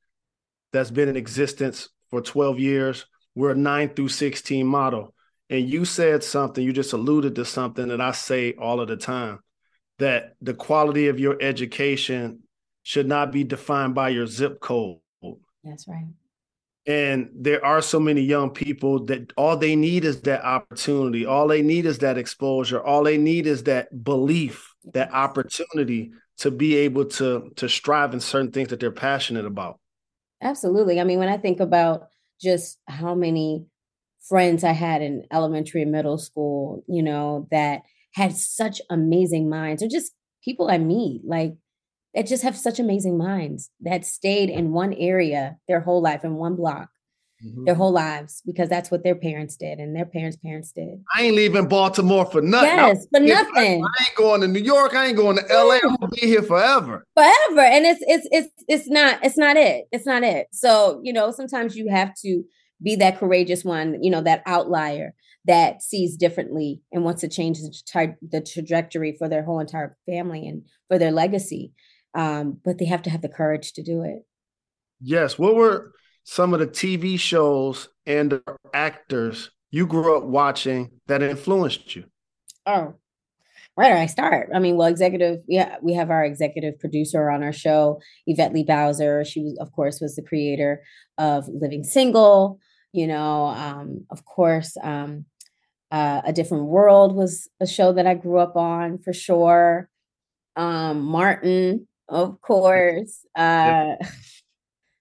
that's 0.73 0.91
been 0.91 1.11
in 1.11 1.17
existence 1.17 1.91
for 2.09 2.23
12 2.23 2.59
years. 2.59 3.07
We're 3.35 3.51
a 3.51 3.57
9 3.57 3.91
through 3.91 4.09
16 4.09 4.67
model. 4.67 5.15
And 5.51 5.69
you 5.69 5.85
said 5.85 6.25
something, 6.25 6.65
you 6.65 6.73
just 6.73 6.93
alluded 6.93 7.35
to 7.35 7.45
something 7.45 7.89
that 7.89 8.01
I 8.01 8.13
say 8.13 8.55
all 8.55 8.81
of 8.81 8.89
the 8.89 8.97
time 8.97 9.41
that 9.99 10.35
the 10.41 10.55
quality 10.55 11.09
of 11.09 11.21
your 11.21 11.37
education 11.41 12.41
should 12.83 13.07
not 13.07 13.31
be 13.31 13.45
defined 13.45 13.95
by 13.95 14.09
your 14.09 14.27
zip 14.27 14.59
code. 14.61 14.99
That's 15.63 15.87
right. 15.87 16.07
And 16.87 17.29
there 17.35 17.65
are 17.65 17.83
so 17.83 18.01
many 18.01 18.23
young 18.23 18.51
people 18.51 19.05
that 19.07 19.33
all 19.37 19.57
they 19.57 19.77
need 19.77 20.05
is 20.05 20.23
that 20.23 20.43
opportunity. 20.43 21.27
All 21.27 21.47
they 21.47 21.61
need 21.61 21.85
is 21.85 21.99
that 21.99 22.17
exposure. 22.17 22.83
All 22.83 23.05
they 23.05 23.19
need 23.19 23.47
is 23.47 23.65
that 23.65 24.03
belief, 24.03 24.75
that 24.95 25.13
opportunity 25.13 26.13
to 26.41 26.51
be 26.51 26.77
able 26.77 27.05
to 27.05 27.51
to 27.57 27.69
strive 27.69 28.13
in 28.13 28.21
certain 28.21 28.51
things 28.51 28.69
that 28.69 28.81
they're 28.81 28.91
passionate 28.91 29.47
about. 29.47 29.79
Absolutely. 30.43 31.01
I 31.01 31.05
mean, 31.05 31.19
when 31.19 31.29
I 31.29 31.37
think 31.37 31.61
about 31.61 32.09
just 32.41 32.79
how 32.89 33.15
many 33.15 33.67
friends 34.29 34.65
I 34.65 34.73
had 34.73 35.03
in 35.03 35.25
elementary 35.31 35.83
and 35.83 35.93
middle 35.93 36.19
school, 36.19 36.83
you 36.89 37.03
know, 37.03 37.47
that 37.51 37.83
had 38.15 38.37
such 38.37 38.81
amazing 38.91 39.49
minds, 39.49 39.83
or 39.83 39.89
just 39.89 40.13
people 40.43 40.71
I 40.71 40.79
meet, 40.79 41.23
like 41.25 41.55
that 42.15 42.27
just 42.27 42.43
have 42.43 42.57
such 42.57 42.81
amazing 42.81 43.19
minds 43.19 43.71
that 43.81 44.05
stayed 44.05 44.51
in 44.51 44.73
one 44.73 44.95
area 44.95 45.59
their 45.69 45.81
whole 45.81 46.03
life 46.03 46.25
in 46.25 46.35
one 46.35 46.57
block 46.57 46.89
mm-hmm. 47.45 47.65
their 47.65 47.75
whole 47.75 47.93
lives 47.93 48.43
because 48.47 48.69
that's 48.69 48.91
what 48.91 49.03
their 49.05 49.15
parents 49.15 49.57
did 49.57 49.79
and 49.79 49.95
their 49.95 50.05
parents' 50.05 50.37
parents 50.37 50.73
did. 50.73 51.03
I 51.15 51.23
ain't 51.23 51.37
leaving 51.37 51.69
Baltimore 51.69 52.27
for 52.27 52.41
nothing. 52.41 52.69
Yes, 52.69 53.07
for 53.13 53.21
nothing. 53.21 53.85
I, 53.85 53.87
I, 53.87 54.05
ain't 54.05 54.17
going 54.17 54.41
to 54.43 54.49
New 54.49 54.61
York. 54.61 54.95
I 54.95 55.07
ain't 55.07 55.17
going 55.17 55.37
to 55.37 55.45
LA. 55.49 55.79
I'm 55.83 55.97
gonna 55.97 56.09
be 56.09 56.27
here 56.27 56.43
forever. 56.43 57.07
Forever. 57.15 57.61
And 57.61 57.87
it's 57.87 58.03
it's 58.07 58.29
it's 58.31 58.65
it's 58.69 58.89
not 58.89 59.19
it's 59.23 59.39
not 59.39 59.57
it. 59.57 59.87
It's 59.93 60.07
not 60.07 60.23
it. 60.23 60.49
So, 60.53 61.01
you 61.03 61.13
know, 61.13 61.31
sometimes 61.31 61.77
you 61.77 61.89
have 61.89 62.15
to 62.23 62.45
be 62.83 62.97
that 62.97 63.19
courageous 63.19 63.65
one, 63.65 64.03
you 64.03 64.11
know, 64.11 64.23
that 64.23 64.43
outlier 64.47 65.15
that 65.47 65.83
sees 65.83 66.17
differently 66.17 66.83
and 66.93 67.05
wants 67.05 67.23
to 67.23 67.29
change 67.29 67.59
the, 67.59 67.75
tra- 67.87 68.17
the 68.23 68.41
trajectory 68.41 69.17
for 69.19 69.29
their 69.29 69.43
whole 69.43 69.61
entire 69.61 69.97
family 70.07 70.47
and 70.47 70.63
for 70.89 70.99
their 70.99 71.11
legacy. 71.11 71.73
Um, 72.15 72.59
but 72.65 72.79
they 72.79 72.87
have 72.87 73.03
to 73.03 73.11
have 73.11 73.23
the 73.23 73.29
courage 73.29 73.73
to 73.75 73.83
do 73.83 74.03
it. 74.03 74.27
Yes. 75.01 75.39
What 75.39 75.55
were 75.55 75.93
some 76.31 76.55
of 76.55 76.61
the 76.61 76.67
TV 76.69 77.19
shows 77.19 77.89
and 78.07 78.41
actors 78.73 79.51
you 79.73 79.85
grew 79.85 80.17
up 80.17 80.23
watching 80.23 80.89
that 81.09 81.25
influenced 81.25 81.97
you? 81.97 82.05
Oh, 82.67 82.95
where 83.75 83.93
do 83.93 84.01
I 84.01 84.07
start? 84.07 84.49
I 84.55 84.61
mean, 84.61 84.77
well, 84.77 84.87
executive, 84.87 85.41
yeah, 85.49 85.79
we 85.83 85.93
have 85.95 86.09
our 86.09 86.25
executive 86.25 86.79
producer 86.79 87.31
on 87.31 87.43
our 87.43 87.53
show, 87.53 88.01
Yvette 88.29 88.55
Lee 88.55 88.63
Bowser. 88.63 89.25
She 89.25 89.41
was, 89.41 89.59
of 89.59 89.73
course, 89.73 90.01
was 90.01 90.15
the 90.15 90.23
creator 90.23 90.85
of 91.19 91.49
Living 91.49 91.83
Single. 91.83 92.61
You 92.93 93.09
know, 93.09 93.47
um, 93.47 94.07
of 94.09 94.25
course, 94.25 94.77
um, 94.85 95.25
uh, 95.91 96.21
A 96.25 96.33
Different 96.33 96.67
World 96.67 97.13
was 97.13 97.49
a 97.59 97.67
show 97.67 97.93
that 97.95 98.07
I 98.07 98.15
grew 98.15 98.39
up 98.39 98.55
on 98.55 98.99
for 98.99 99.13
sure. 99.13 99.89
Um, 100.55 101.01
Martin, 101.01 101.89
of 102.09 102.41
course. 102.41 103.27
Uh, 103.37 103.97
yep. 104.01 104.13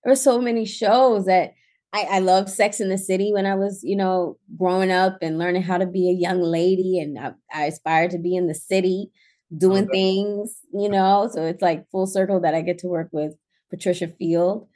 there 0.09 0.13
were 0.13 0.15
so 0.15 0.41
many 0.41 0.65
shows 0.65 1.25
that 1.25 1.53
I, 1.93 2.07
I 2.09 2.19
loved 2.19 2.49
Sex 2.49 2.79
in 2.79 2.89
the 2.89 2.97
City 2.97 3.31
when 3.31 3.45
I 3.45 3.53
was, 3.53 3.81
you 3.83 3.95
know, 3.95 4.39
growing 4.57 4.91
up 4.91 5.19
and 5.21 5.37
learning 5.37 5.61
how 5.61 5.77
to 5.77 5.85
be 5.85 6.09
a 6.09 6.13
young 6.13 6.41
lady. 6.41 6.99
And 6.99 7.19
I, 7.19 7.33
I 7.53 7.65
aspired 7.65 8.09
to 8.11 8.17
be 8.17 8.35
in 8.35 8.47
the 8.47 8.55
city 8.55 9.11
doing 9.55 9.83
okay. 9.83 9.91
things, 9.93 10.57
you 10.73 10.89
know. 10.89 11.29
So 11.31 11.45
it's 11.45 11.61
like 11.61 11.87
full 11.91 12.07
circle 12.07 12.39
that 12.39 12.55
I 12.55 12.61
get 12.61 12.79
to 12.79 12.87
work 12.87 13.09
with 13.11 13.35
Patricia 13.69 14.07
Field. 14.07 14.67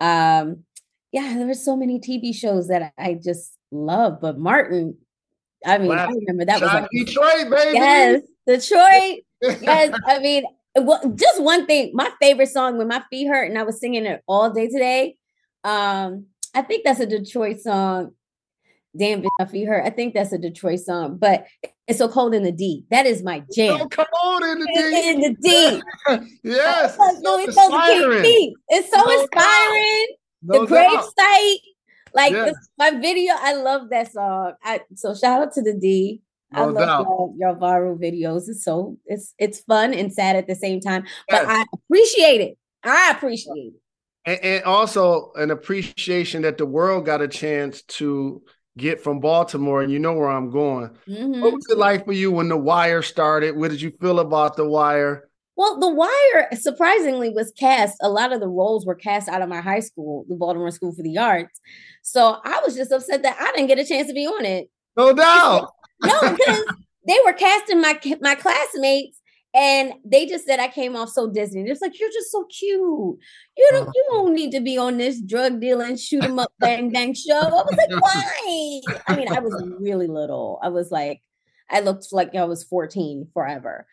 Um, 0.00 0.64
yeah, 1.12 1.34
there 1.36 1.46
were 1.46 1.54
so 1.54 1.76
many 1.76 2.00
TV 2.00 2.34
shows 2.34 2.66
that 2.66 2.92
I 2.98 3.14
just 3.14 3.56
love. 3.70 4.20
But 4.20 4.40
Martin, 4.40 4.96
I 5.64 5.78
mean, 5.78 5.92
I 5.92 6.06
remember 6.06 6.46
that 6.46 6.60
was 6.60 6.72
like 6.72 6.88
Detroit, 6.90 7.48
baby. 7.48 7.74
Yes, 7.74 8.22
Detroit. 8.44 9.20
yes, 9.62 9.96
I 10.04 10.18
mean, 10.18 10.44
well, 10.76 11.00
just 11.14 11.42
one 11.42 11.66
thing. 11.66 11.92
My 11.94 12.10
favorite 12.20 12.48
song 12.48 12.78
when 12.78 12.88
my 12.88 13.02
feet 13.10 13.26
hurt 13.26 13.48
and 13.48 13.58
I 13.58 13.62
was 13.62 13.80
singing 13.80 14.06
it 14.06 14.22
all 14.26 14.50
day 14.50 14.68
today. 14.68 15.16
Um, 15.64 16.26
I 16.54 16.62
think 16.62 16.84
that's 16.84 17.00
a 17.00 17.06
Detroit 17.06 17.60
song. 17.60 18.12
Damn, 18.96 19.24
my 19.38 19.46
feet 19.46 19.66
hurt. 19.66 19.84
I 19.84 19.90
think 19.90 20.14
that's 20.14 20.32
a 20.32 20.38
Detroit 20.38 20.80
song, 20.80 21.16
but 21.16 21.46
it's 21.86 21.98
so 21.98 22.08
cold 22.08 22.34
in 22.34 22.42
the 22.42 22.52
D. 22.52 22.84
That 22.90 23.06
is 23.06 23.22
my 23.22 23.42
jam. 23.54 23.78
So 23.78 23.88
cold 23.88 24.42
in 24.42 24.58
the 24.58 24.66
D. 24.66 25.10
In 25.10 25.20
the 25.20 25.36
D. 25.40 25.82
yes. 26.42 26.96
It's 26.98 27.22
so, 27.22 27.38
it's 27.38 27.54
so 27.54 27.64
inspiring. 27.64 28.54
It's 28.68 28.90
so 28.90 28.96
no 28.96 29.20
inspiring. 29.20 30.06
No 30.42 30.60
the 30.60 30.66
grave 30.66 31.00
site. 31.18 31.58
Like 32.14 32.32
yes. 32.32 32.54
my 32.78 32.90
video, 32.90 33.34
I 33.38 33.54
love 33.54 33.90
that 33.90 34.12
song. 34.12 34.54
I, 34.64 34.80
so 34.96 35.14
shout 35.14 35.42
out 35.42 35.52
to 35.54 35.62
the 35.62 35.74
D. 35.74 36.20
No 36.52 36.62
I 36.62 36.64
love 36.64 37.06
your, 37.06 37.34
your, 37.38 37.56
viral 37.56 37.98
videos. 37.98 38.48
It's 38.48 38.64
so 38.64 38.98
it's 39.06 39.34
it's 39.38 39.60
fun 39.60 39.94
and 39.94 40.12
sad 40.12 40.36
at 40.36 40.48
the 40.48 40.56
same 40.56 40.80
time, 40.80 41.04
but 41.28 41.42
yes. 41.42 41.46
I 41.48 41.64
appreciate 41.72 42.40
it. 42.40 42.58
I 42.82 43.12
appreciate 43.12 43.74
it. 43.74 43.80
And, 44.24 44.40
and, 44.42 44.64
also 44.64 45.32
an 45.36 45.50
appreciation 45.50 46.42
that 46.42 46.58
the 46.58 46.66
world 46.66 47.06
got 47.06 47.22
a 47.22 47.28
chance 47.28 47.82
to 47.82 48.42
get 48.76 49.00
from 49.00 49.20
Baltimore, 49.20 49.82
and 49.82 49.92
you 49.92 49.98
know 49.98 50.14
where 50.14 50.28
I'm 50.28 50.50
going. 50.50 50.90
Mm-hmm. 51.08 51.40
What 51.40 51.52
was 51.52 51.66
it 51.70 51.78
like 51.78 52.04
for 52.04 52.12
you 52.12 52.32
when 52.32 52.48
The 52.48 52.56
Wire 52.56 53.02
started? 53.02 53.56
What 53.56 53.70
did 53.70 53.80
you 53.80 53.92
feel 54.00 54.18
about 54.20 54.56
The 54.56 54.68
Wire? 54.68 55.28
Well, 55.56 55.78
The 55.78 55.88
Wire 55.88 56.48
surprisingly 56.54 57.30
was 57.30 57.52
cast. 57.58 57.96
A 58.00 58.08
lot 58.08 58.32
of 58.32 58.40
the 58.40 58.48
roles 58.48 58.86
were 58.86 58.94
cast 58.94 59.28
out 59.28 59.42
of 59.42 59.48
my 59.48 59.60
high 59.60 59.80
school, 59.80 60.24
the 60.28 60.34
Baltimore 60.34 60.70
School 60.70 60.94
for 60.94 61.02
the 61.02 61.18
Arts. 61.18 61.60
So 62.02 62.38
I 62.44 62.60
was 62.64 62.74
just 62.74 62.92
upset 62.92 63.22
that 63.22 63.36
I 63.38 63.52
didn't 63.52 63.68
get 63.68 63.78
a 63.78 63.84
chance 63.84 64.08
to 64.08 64.14
be 64.14 64.26
on 64.26 64.44
it. 64.44 64.70
No 64.96 65.12
doubt. 65.12 65.70
No, 66.02 66.20
because 66.20 66.64
they 67.06 67.18
were 67.24 67.32
casting 67.32 67.80
my 67.80 67.98
my 68.20 68.34
classmates 68.34 69.20
and 69.54 69.94
they 70.04 70.26
just 70.26 70.46
said 70.46 70.60
I 70.60 70.68
came 70.68 70.94
off 70.94 71.10
so 71.10 71.28
Disney. 71.28 71.62
It's 71.68 71.80
like 71.80 71.98
you're 71.98 72.10
just 72.10 72.30
so 72.30 72.44
cute. 72.44 72.80
You 72.80 73.68
don't 73.70 73.90
you 73.94 74.06
don't 74.10 74.34
need 74.34 74.52
to 74.52 74.60
be 74.60 74.78
on 74.78 74.96
this 74.96 75.20
drug 75.20 75.60
dealing, 75.60 75.96
shoot 75.96 76.24
'em 76.24 76.38
up, 76.38 76.52
bang 76.60 76.90
bang 76.90 77.14
show. 77.14 77.34
I 77.34 77.48
was 77.48 77.76
like, 77.76 77.90
why? 78.02 78.80
I 79.08 79.16
mean, 79.16 79.32
I 79.32 79.40
was 79.40 79.62
really 79.80 80.06
little. 80.06 80.60
I 80.62 80.68
was 80.68 80.90
like, 80.90 81.20
I 81.68 81.80
looked 81.80 82.06
like 82.12 82.34
I 82.34 82.44
was 82.44 82.64
14 82.64 83.28
forever. 83.32 83.86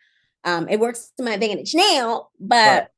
Um, 0.44 0.68
it 0.68 0.78
works 0.80 1.12
to 1.16 1.24
my 1.24 1.32
advantage 1.32 1.74
now, 1.74 2.28
but 2.38 2.90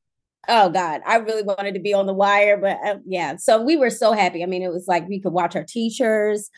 oh 0.48 0.68
god, 0.68 1.00
I 1.06 1.16
really 1.16 1.42
wanted 1.42 1.74
to 1.74 1.80
be 1.80 1.94
on 1.94 2.06
the 2.06 2.12
wire. 2.12 2.58
But 2.58 2.78
uh, 2.84 2.98
yeah, 3.06 3.36
so 3.36 3.62
we 3.62 3.76
were 3.76 3.90
so 3.90 4.12
happy. 4.12 4.42
I 4.42 4.46
mean, 4.46 4.62
it 4.62 4.72
was 4.72 4.86
like 4.86 5.08
we 5.08 5.20
could 5.20 5.32
watch 5.32 5.56
our 5.56 5.64
teachers, 5.64 6.50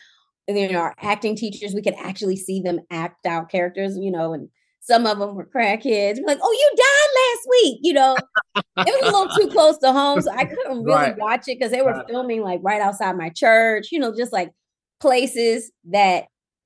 you 0.47 0.71
know, 0.71 0.79
our 0.79 0.95
acting 0.99 1.35
teachers. 1.35 1.73
We 1.73 1.81
could 1.81 1.95
actually 1.97 2.35
see 2.35 2.61
them 2.61 2.79
act 2.91 3.25
out 3.25 3.49
characters, 3.49 3.97
you 3.97 4.11
know, 4.11 4.33
and 4.33 4.49
some 4.81 5.05
of 5.05 5.17
them 5.17 5.35
were 5.35 5.45
crackheads. 5.45 6.17
We're 6.17 6.27
like, 6.27 6.39
oh, 6.41 6.51
you 6.51 6.71
died 6.75 7.09
last 7.15 7.47
week. 7.49 7.79
You 7.83 7.93
know, 7.93 8.17
it 8.55 9.03
was 9.03 9.13
a 9.13 9.17
little 9.17 9.35
too 9.35 9.47
close 9.49 9.77
to 9.77 9.93
home, 9.93 10.21
so 10.21 10.31
I 10.31 10.45
couldn't 10.45 10.83
really 10.83 10.93
right. 10.93 11.17
watch 11.17 11.47
it 11.47 11.57
because 11.57 11.71
they 11.71 11.81
were 11.81 12.03
filming 12.09 12.41
like 12.41 12.59
right 12.63 12.81
outside 12.81 13.15
my 13.17 13.29
church. 13.29 13.87
You 13.91 13.99
know, 13.99 14.13
just 14.15 14.33
like 14.33 14.51
places 14.99 15.71
that 15.91 16.25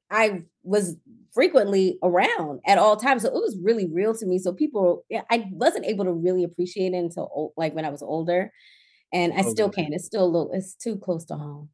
I 0.09 0.43
was 0.63 0.95
frequently 1.33 1.99
around 2.01 2.61
at 2.65 2.79
all 2.79 2.97
times. 2.97 3.21
So 3.21 3.27
it 3.27 3.33
was 3.33 3.55
really 3.61 3.87
real 3.93 4.15
to 4.15 4.25
me. 4.25 4.39
So 4.39 4.51
people, 4.51 5.05
yeah, 5.09 5.21
I 5.29 5.45
wasn't 5.51 5.85
able 5.85 6.05
to 6.05 6.11
really 6.11 6.43
appreciate 6.43 6.93
it 6.93 6.97
until 6.97 7.53
like 7.55 7.75
when 7.75 7.85
I 7.85 7.89
was 7.89 8.01
older, 8.01 8.51
and 9.13 9.33
I 9.33 9.43
still 9.43 9.69
can't. 9.69 9.93
It's 9.93 10.05
still 10.05 10.23
a 10.23 10.25
little. 10.25 10.51
It's 10.53 10.73
too 10.73 10.97
close 10.97 11.25
to 11.25 11.35
home. 11.35 11.69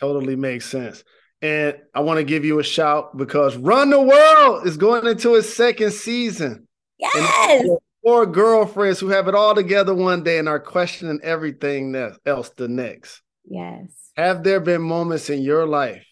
Totally 0.00 0.36
makes 0.36 0.64
sense. 0.64 1.04
And 1.44 1.76
I 1.94 2.00
want 2.00 2.16
to 2.16 2.24
give 2.24 2.46
you 2.46 2.58
a 2.58 2.64
shout 2.64 3.18
because 3.18 3.54
Run 3.58 3.90
the 3.90 4.00
World 4.00 4.66
is 4.66 4.78
going 4.78 5.06
into 5.06 5.34
its 5.34 5.54
second 5.54 5.92
season. 5.92 6.66
Yes. 6.96 7.68
Four 8.02 8.24
girlfriends 8.24 8.98
who 8.98 9.08
have 9.08 9.28
it 9.28 9.34
all 9.34 9.54
together 9.54 9.94
one 9.94 10.22
day 10.22 10.38
and 10.38 10.48
are 10.48 10.58
questioning 10.58 11.20
everything 11.22 11.94
else 12.24 12.48
the 12.56 12.66
next. 12.66 13.20
Yes. 13.44 13.90
Have 14.16 14.42
there 14.42 14.58
been 14.58 14.80
moments 14.80 15.28
in 15.28 15.42
your 15.42 15.66
life 15.66 16.06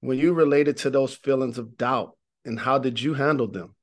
when 0.00 0.18
you 0.18 0.34
related 0.34 0.76
to 0.78 0.90
those 0.90 1.14
feelings 1.14 1.56
of 1.56 1.78
doubt 1.78 2.14
and 2.44 2.60
how 2.60 2.78
did 2.78 3.00
you 3.00 3.14
handle 3.14 3.48
them? 3.48 3.74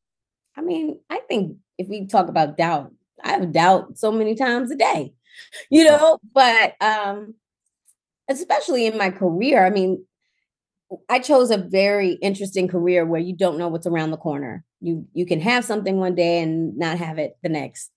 I 0.55 0.61
mean, 0.61 0.99
I 1.09 1.21
think 1.27 1.57
if 1.79 1.87
we 1.87 2.05
talk 2.05 2.27
about 2.27 2.55
doubt, 2.55 2.93
I 3.23 3.31
have 3.31 3.51
doubt 3.51 3.97
so 3.97 4.11
many 4.11 4.35
times 4.35 4.69
a 4.69 4.75
day, 4.75 5.15
you 5.71 5.85
know, 5.85 6.19
but 6.35 6.75
um 6.81 7.33
especially 8.29 8.85
in 8.85 8.95
my 8.95 9.09
career, 9.09 9.65
I 9.65 9.71
mean, 9.71 10.05
I 11.09 11.19
chose 11.19 11.51
a 11.51 11.57
very 11.57 12.13
interesting 12.21 12.67
career 12.67 13.05
where 13.05 13.21
you 13.21 13.35
don't 13.35 13.57
know 13.57 13.67
what's 13.67 13.87
around 13.87 14.11
the 14.11 14.17
corner. 14.17 14.63
You 14.81 15.07
you 15.13 15.25
can 15.25 15.39
have 15.41 15.65
something 15.65 15.97
one 15.97 16.15
day 16.15 16.41
and 16.41 16.77
not 16.77 16.97
have 16.97 17.17
it 17.17 17.37
the 17.43 17.49
next 17.49 17.91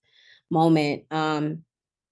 moment. 0.49 1.03
Um, 1.11 1.63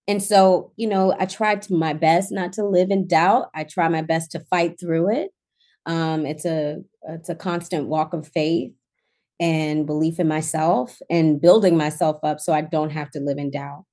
and 0.08 0.24
so, 0.24 0.72
you 0.78 0.88
know, 0.88 1.14
I 1.20 1.26
tried 1.26 1.62
to 1.64 1.74
my 1.74 1.94
best 1.94 2.32
not 2.32 2.54
to 2.54 2.64
live 2.64 2.92
in 2.92 3.08
doubt. 3.08 3.50
I 3.54 3.66
try 3.66 3.90
my 3.90 4.02
best 4.02 4.32
to 4.32 4.40
fight 4.40 4.80
through 4.80 5.12
it. 5.12 5.32
Um, 5.86 6.26
it's 6.26 6.46
a 6.46 6.78
it's 7.10 7.30
a 7.30 7.36
constant 7.36 7.88
walk 7.88 8.14
of 8.14 8.28
faith 8.28 8.72
and 9.40 9.86
belief 9.86 10.20
in 10.20 10.28
myself 10.28 10.98
and 11.10 11.42
building 11.42 11.78
myself 11.78 12.18
up 12.24 12.40
so 12.40 12.54
I 12.54 12.62
don't 12.62 12.90
have 12.90 13.12
to 13.12 13.20
live 13.20 13.38
in 13.38 13.52
doubt. 13.52 13.86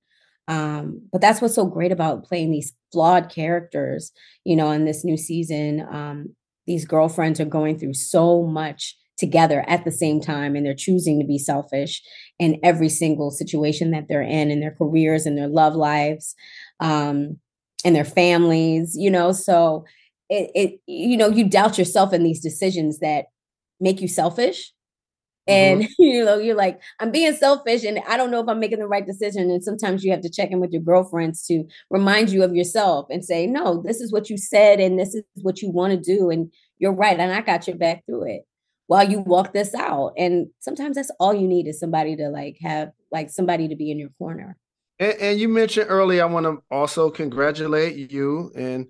Um, 0.49 1.03
but 1.11 1.21
that's 1.21 1.41
what's 1.41 1.55
so 1.55 1.65
great 1.65 1.93
about 1.93 2.25
playing 2.25 2.51
these 2.51 2.73
flawed 2.93 3.31
characters, 3.31 4.13
you 4.45 4.57
know, 4.57 4.71
in 4.71 4.85
this 4.85 5.05
new 5.05 5.17
season. 5.17 5.87
Um, 5.91 6.35
these 6.67 6.85
girlfriends 6.85 7.41
are 7.41 7.45
going 7.45 7.79
through 7.79 7.95
so 7.95 8.43
much 8.45 8.97
together 9.17 9.65
at 9.69 9.85
the 9.85 9.93
same 9.93 10.21
time 10.21 10.57
and 10.57 10.67
they're 10.67 10.75
choosing 10.75 11.21
to 11.21 11.27
be 11.27 11.39
selfish 11.39 12.03
in 12.39 12.59
every 12.63 12.89
single 12.89 13.31
situation 13.31 13.93
that 13.93 14.07
they're 14.09 14.23
in 14.23 14.51
in 14.51 14.61
their 14.61 14.75
careers 14.75 15.25
and 15.25 15.39
their 15.39 15.49
love 15.49 15.75
lives 15.75 16.35
um 16.81 17.39
and 17.85 17.95
their 17.95 18.05
families 18.05 18.97
you 18.97 19.11
know? 19.11 19.33
So 19.33 19.85
it, 20.29 20.51
it 20.55 20.81
you 20.87 21.17
know 21.17 21.29
you 21.29 21.49
doubt 21.49 21.79
yourself 21.79 22.13
in 22.13 22.25
these 22.25 22.41
decisions 22.41 22.99
that 23.01 23.27
make 23.81 24.01
you 24.01 24.09
selfish 24.09 24.73
and 25.47 25.83
mm-hmm. 25.83 25.93
you 26.03 26.25
know 26.25 26.39
you're 26.39 26.55
like 26.55 26.81
i'm 27.01 27.11
being 27.11 27.35
selfish 27.35 27.85
and 27.85 28.01
i 28.09 28.17
don't 28.17 28.31
know 28.31 28.41
if 28.41 28.49
i'm 28.49 28.61
making 28.61 28.79
the 28.79 28.87
right 28.87 29.07
decision 29.07 29.51
and 29.51 29.63
sometimes 29.63 30.05
you 30.05 30.11
have 30.11 30.21
to 30.21 30.31
check 30.31 30.51
in 30.51 30.61
with 30.61 30.73
your 30.73 30.83
girlfriends 30.83 31.47
to 31.47 31.65
remind 31.91 32.31
you 32.31 32.43
of 32.43 32.55
yourself 32.55 33.07
and 33.11 33.25
say 33.25 33.47
no 33.47 33.83
this 33.83 34.01
is 34.01 34.13
what 34.13 34.31
you 34.31 34.37
said 34.37 34.81
and 34.81 34.99
this 34.99 35.15
is 35.15 35.23
what 35.43 35.61
you 35.63 35.71
want 35.71 35.93
to 35.93 35.99
do 35.99 36.31
and 36.31 36.53
you're 36.79 36.93
right 36.93 37.19
and 37.19 37.33
i 37.33 37.41
got 37.41 37.67
your 37.67 37.77
back 37.77 38.05
through 38.07 38.25
it 38.25 38.43
while 38.87 39.09
you 39.09 39.21
walk 39.21 39.53
this 39.53 39.75
out 39.75 40.13
and 40.17 40.49
sometimes 40.61 40.97
that's 40.97 41.11
all 41.19 41.35
you 41.35 41.49
need 41.49 41.67
is 41.67 41.81
somebody 41.81 42.17
to 42.17 42.29
like 42.29 42.57
have 42.61 42.91
like 43.11 43.31
somebody 43.31 43.69
to 43.69 43.77
be 43.77 43.91
in 43.91 43.99
your 43.99 44.11
corner 44.19 44.57
and, 44.99 45.15
and 45.21 45.41
you 45.41 45.49
mentioned 45.49 45.87
earlier 45.89 46.23
i 46.23 46.27
want 46.27 46.45
to 46.45 46.63
also 46.71 47.11
congratulate 47.11 48.11
you 48.11 48.51
and 48.55 48.87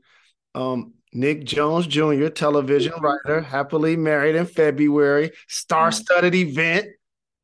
Um, 0.54 0.93
Nick 1.14 1.44
Jones 1.44 1.86
Jr., 1.86 2.26
television 2.26 2.92
writer, 3.00 3.40
happily 3.40 3.96
married 3.96 4.34
in 4.34 4.46
February, 4.46 5.30
star-studded 5.48 6.34
event. 6.34 6.88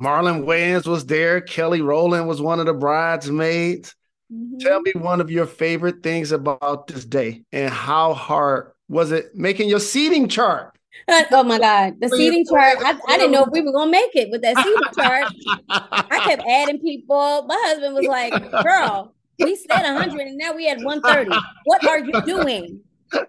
Marlon 0.02 0.44
Wayans 0.44 0.86
was 0.86 1.06
there. 1.06 1.40
Kelly 1.40 1.80
Rowland 1.80 2.26
was 2.26 2.42
one 2.42 2.58
of 2.58 2.66
the 2.66 2.74
bridesmaids. 2.74 3.94
Mm-hmm. 4.32 4.58
Tell 4.58 4.80
me 4.80 4.92
one 4.96 5.20
of 5.20 5.30
your 5.30 5.46
favorite 5.46 6.02
things 6.02 6.32
about 6.32 6.88
this 6.88 7.04
day 7.04 7.42
and 7.52 7.72
how 7.72 8.14
hard 8.14 8.72
was 8.88 9.12
it 9.12 9.34
making 9.34 9.68
your 9.68 9.80
seating 9.80 10.28
chart? 10.28 10.76
Uh, 11.06 11.22
oh 11.30 11.44
my 11.44 11.58
God, 11.58 11.94
the 12.00 12.08
seating 12.08 12.44
chart. 12.44 12.78
I, 12.80 12.98
I, 13.06 13.16
didn't 13.16 13.32
know 13.32 13.44
if 13.44 13.50
we 13.52 13.60
were 13.62 13.72
gonna 13.72 13.90
make 13.90 14.14
it 14.14 14.30
with 14.30 14.42
that 14.42 14.56
seating 14.56 14.82
chart. 15.04 15.32
I 15.68 16.20
kept 16.24 16.42
adding 16.48 16.80
people. 16.80 17.44
My 17.46 17.58
husband 17.66 17.94
was 17.94 18.06
like, 18.06 18.32
"Girl, 18.64 19.14
we 19.38 19.56
said 19.56 19.82
100 19.82 20.26
and 20.26 20.36
now 20.36 20.52
we 20.52 20.66
had 20.66 20.82
130. 20.82 21.30
What 21.64 21.86
are 21.86 22.00
you 22.00 22.20
doing?" 22.22 22.82
It 23.12 23.28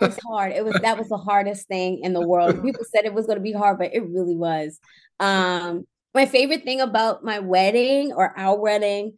was 0.00 0.18
hard. 0.26 0.52
It 0.52 0.64
was 0.64 0.74
that 0.82 0.98
was 0.98 1.08
the 1.08 1.16
hardest 1.16 1.68
thing 1.68 2.00
in 2.02 2.12
the 2.12 2.26
world. 2.26 2.62
People 2.62 2.84
said 2.84 3.04
it 3.04 3.14
was 3.14 3.26
going 3.26 3.38
to 3.38 3.42
be 3.42 3.52
hard, 3.52 3.78
but 3.78 3.94
it 3.94 4.08
really 4.08 4.36
was. 4.36 4.78
Um, 5.20 5.86
my 6.14 6.26
favorite 6.26 6.64
thing 6.64 6.80
about 6.80 7.24
my 7.24 7.38
wedding 7.38 8.12
or 8.12 8.38
our 8.38 8.58
wedding, 8.58 9.14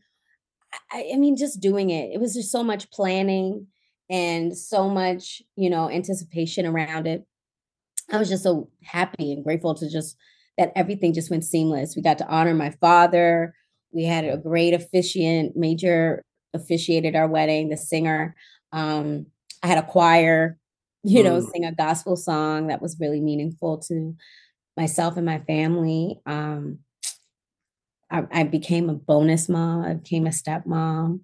I, 0.93 1.11
I 1.15 1.17
mean, 1.17 1.37
just 1.37 1.61
doing 1.61 1.91
it. 1.91 2.11
It 2.13 2.21
was 2.21 2.35
just 2.35 2.53
so 2.53 2.63
much 2.63 2.91
planning 2.91 3.67
and 4.11 4.57
so 4.57 4.89
much, 4.89 5.43
you 5.57 5.71
know, 5.71 5.91
anticipation 5.91 6.67
around 6.67 7.07
it. 7.07 7.25
I 8.13 8.19
was 8.19 8.29
just 8.29 8.43
so 8.43 8.69
happy 8.83 9.33
and 9.33 9.43
grateful 9.43 9.75
to 9.75 9.91
just 9.91 10.17
that 10.59 10.73
everything 10.77 11.15
just 11.15 11.31
went 11.31 11.45
seamless. 11.45 11.97
We 11.97 12.03
got 12.03 12.19
to 12.19 12.29
honor 12.29 12.55
my 12.55 12.71
father. 12.81 13.55
We 13.93 14.05
had 14.05 14.25
a 14.25 14.37
great 14.37 14.75
officiant, 14.75 15.57
major 15.57 16.23
officiated 16.55 17.17
our 17.17 17.29
wedding, 17.29 17.69
the 17.69 17.77
singer. 17.77 18.35
Um, 18.73 19.27
I 19.63 19.67
had 19.67 19.79
a 19.79 19.87
choir, 19.87 20.59
you 21.03 21.23
know, 21.23 21.41
mm. 21.41 21.51
sing 21.51 21.65
a 21.65 21.73
gospel 21.73 22.17
song 22.17 22.69
that 22.69 22.83
was 22.83 22.99
really 23.01 23.21
meaningful 23.21 23.79
to 23.89 24.15
myself 24.77 25.17
and 25.17 25.27
my 25.27 25.39
family. 25.41 26.21
Um, 26.27 26.79
I, 28.11 28.25
I, 28.33 28.43
became 28.45 28.89
a 28.89 28.95
bonus 28.95 29.49
mom. 29.49 29.85
I 29.85 29.95
became 29.95 30.27
a 30.27 30.31
stepmom. 30.31 31.21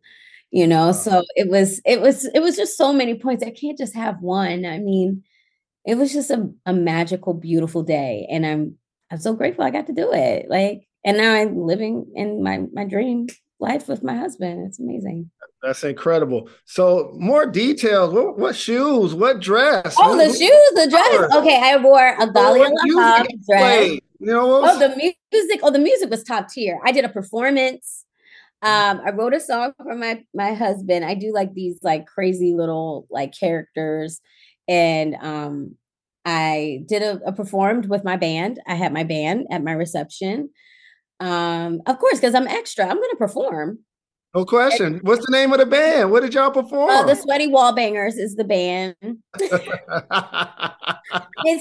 You 0.50 0.66
know, 0.66 0.86
wow. 0.86 0.92
so 0.92 1.22
it 1.36 1.48
was 1.48 1.80
it 1.84 2.00
was 2.00 2.24
it 2.34 2.40
was 2.40 2.56
just 2.56 2.76
so 2.76 2.92
many 2.92 3.14
points. 3.14 3.44
I 3.44 3.50
can't 3.50 3.78
just 3.78 3.94
have 3.94 4.20
one. 4.20 4.66
I 4.66 4.78
mean, 4.78 5.22
it 5.86 5.94
was 5.94 6.12
just 6.12 6.30
a, 6.30 6.50
a 6.66 6.72
magical, 6.72 7.34
beautiful 7.34 7.84
day, 7.84 8.26
and 8.28 8.44
I'm 8.44 8.76
I'm 9.12 9.18
so 9.18 9.32
grateful 9.32 9.64
I 9.64 9.70
got 9.70 9.86
to 9.86 9.92
do 9.92 10.12
it. 10.12 10.46
Like, 10.48 10.88
and 11.04 11.16
now 11.16 11.34
I'm 11.34 11.56
living 11.56 12.10
in 12.16 12.42
my 12.42 12.64
my 12.72 12.84
dream 12.84 13.28
life 13.60 13.88
with 13.88 14.02
my 14.02 14.16
husband. 14.16 14.66
It's 14.66 14.78
amazing. 14.78 15.30
That's 15.62 15.84
incredible. 15.84 16.48
So 16.64 17.12
more 17.18 17.46
details. 17.46 18.14
What, 18.14 18.38
what 18.38 18.56
shoes? 18.56 19.14
What 19.14 19.40
dress? 19.40 19.94
Oh, 19.98 20.16
the 20.16 20.26
shoes, 20.26 20.70
the 20.74 20.88
dress. 20.90 21.34
Okay, 21.36 21.60
I 21.62 21.76
wore 21.76 22.08
a 22.08 22.30
oh, 22.34 22.52
dress. 23.46 24.00
You 24.18 24.26
know, 24.26 24.64
oh, 24.64 24.78
the 24.78 24.96
music. 24.96 25.60
Oh, 25.62 25.70
the 25.70 25.78
music 25.78 26.10
was 26.10 26.24
top 26.24 26.48
tier. 26.48 26.80
I 26.84 26.92
did 26.92 27.04
a 27.04 27.08
performance. 27.08 28.04
Um, 28.62 29.00
I 29.04 29.10
wrote 29.12 29.34
a 29.34 29.40
song 29.40 29.72
for 29.76 29.94
my 29.94 30.22
my 30.34 30.52
husband. 30.52 31.04
I 31.04 31.14
do 31.14 31.32
like 31.32 31.54
these 31.54 31.78
like 31.82 32.06
crazy 32.06 32.54
little 32.54 33.06
like 33.10 33.32
characters, 33.38 34.20
and 34.68 35.14
um, 35.20 35.76
I 36.24 36.82
did 36.86 37.02
a, 37.02 37.20
a 37.26 37.32
performed 37.32 37.88
with 37.88 38.04
my 38.04 38.16
band. 38.16 38.60
I 38.66 38.74
had 38.74 38.92
my 38.92 39.04
band 39.04 39.46
at 39.50 39.64
my 39.64 39.72
reception. 39.72 40.50
Um, 41.20 41.82
of 41.86 41.98
course, 41.98 42.18
because 42.18 42.34
I'm 42.34 42.48
extra, 42.48 42.84
I'm 42.86 42.96
going 42.96 43.10
to 43.10 43.16
perform. 43.16 43.80
No 44.34 44.44
question. 44.44 45.00
What's 45.02 45.26
the 45.26 45.32
name 45.32 45.52
of 45.52 45.58
the 45.58 45.66
band? 45.66 46.12
What 46.12 46.22
did 46.22 46.34
y'all 46.34 46.52
perform? 46.52 46.88
Uh, 46.88 47.02
the 47.02 47.16
Sweaty 47.16 47.48
Wall 47.48 47.74
Bangers 47.74 48.16
is 48.16 48.36
the 48.36 48.44
band. 48.44 48.94
it's 49.02 49.54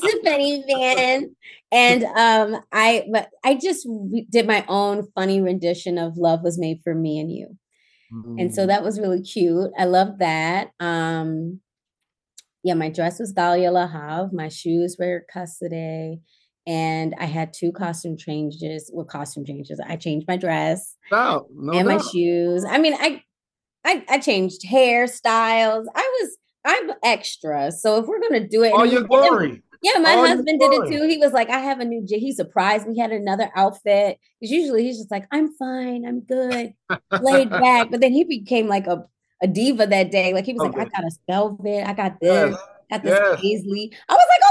a 0.03 0.23
funny 0.23 0.63
band, 0.67 1.29
and 1.71 2.03
um, 2.03 2.61
I 2.71 3.07
but 3.11 3.29
I 3.43 3.55
just 3.55 3.87
did 4.29 4.45
my 4.45 4.63
own 4.67 5.07
funny 5.15 5.41
rendition 5.41 5.97
of 5.97 6.17
"Love 6.17 6.43
Was 6.43 6.59
Made 6.59 6.81
for 6.83 6.93
Me 6.93 7.17
and 7.17 7.31
You," 7.31 7.57
mm. 8.13 8.39
and 8.39 8.53
so 8.53 8.65
mm. 8.65 8.67
that 8.67 8.83
was 8.83 8.99
really 8.99 9.23
cute. 9.23 9.71
I 9.75 9.85
love 9.85 10.19
that. 10.19 10.69
Um, 10.79 11.61
yeah, 12.63 12.75
my 12.75 12.89
dress 12.89 13.19
was 13.19 13.33
Galia 13.33 13.71
Lahav. 13.71 14.31
My 14.31 14.49
shoes 14.49 14.95
were 14.99 15.25
Custody 15.33 16.21
and 16.69 17.15
I 17.17 17.25
had 17.25 17.51
two 17.51 17.71
costume 17.71 18.15
changes. 18.15 18.91
Well, 18.93 19.03
costume 19.03 19.43
changes. 19.43 19.81
I 19.83 19.95
changed 19.95 20.27
my 20.27 20.37
dress 20.37 20.95
no, 21.11 21.47
no 21.51 21.73
and 21.73 21.87
my 21.87 21.97
shoes. 21.97 22.63
I 22.63 22.77
mean, 22.77 22.93
I, 22.93 23.23
I, 23.83 24.05
I 24.07 24.19
changed 24.19 24.61
hairstyles. 24.61 25.85
I 25.95 26.19
was, 26.21 26.37
I'm 26.63 26.91
extra. 27.03 27.71
So 27.71 27.97
if 27.97 28.05
we're 28.05 28.21
gonna 28.21 28.47
do 28.47 28.63
it, 28.63 28.71
all 28.71 28.85
your 28.85 29.01
glory. 29.01 29.63
Yeah, 29.81 29.99
my 29.99 30.13
all 30.13 30.27
husband 30.27 30.59
did 30.59 30.71
it 30.73 30.91
too. 30.91 31.07
He 31.07 31.17
was 31.17 31.31
like, 31.31 31.49
I 31.49 31.57
have 31.57 31.79
a 31.79 31.85
new. 31.85 32.05
He 32.07 32.33
surprised 32.33 32.85
me. 32.85 32.93
He 32.93 33.01
had 33.01 33.13
another 33.13 33.49
outfit 33.55 34.19
because 34.39 34.51
usually 34.51 34.83
he's 34.83 34.97
just 34.97 35.09
like, 35.09 35.25
I'm 35.31 35.51
fine, 35.53 36.05
I'm 36.05 36.19
good, 36.19 36.73
laid 37.19 37.49
back. 37.49 37.89
But 37.89 38.01
then 38.01 38.11
he 38.11 38.25
became 38.25 38.67
like 38.67 38.85
a 38.85 39.05
a 39.41 39.47
diva 39.47 39.87
that 39.87 40.11
day. 40.11 40.33
Like 40.33 40.45
he 40.45 40.53
was 40.53 40.67
okay. 40.67 40.77
like, 40.77 40.87
I 40.87 41.01
got 41.01 41.11
a 41.11 41.15
velvet, 41.27 41.89
I 41.89 41.93
got 41.93 42.19
this, 42.19 42.51
yes. 42.51 42.61
got 42.91 43.03
this 43.03 43.19
yes. 43.19 43.41
paisley. 43.41 43.91
I 44.07 44.13
was 44.13 44.27
like, 44.29 44.48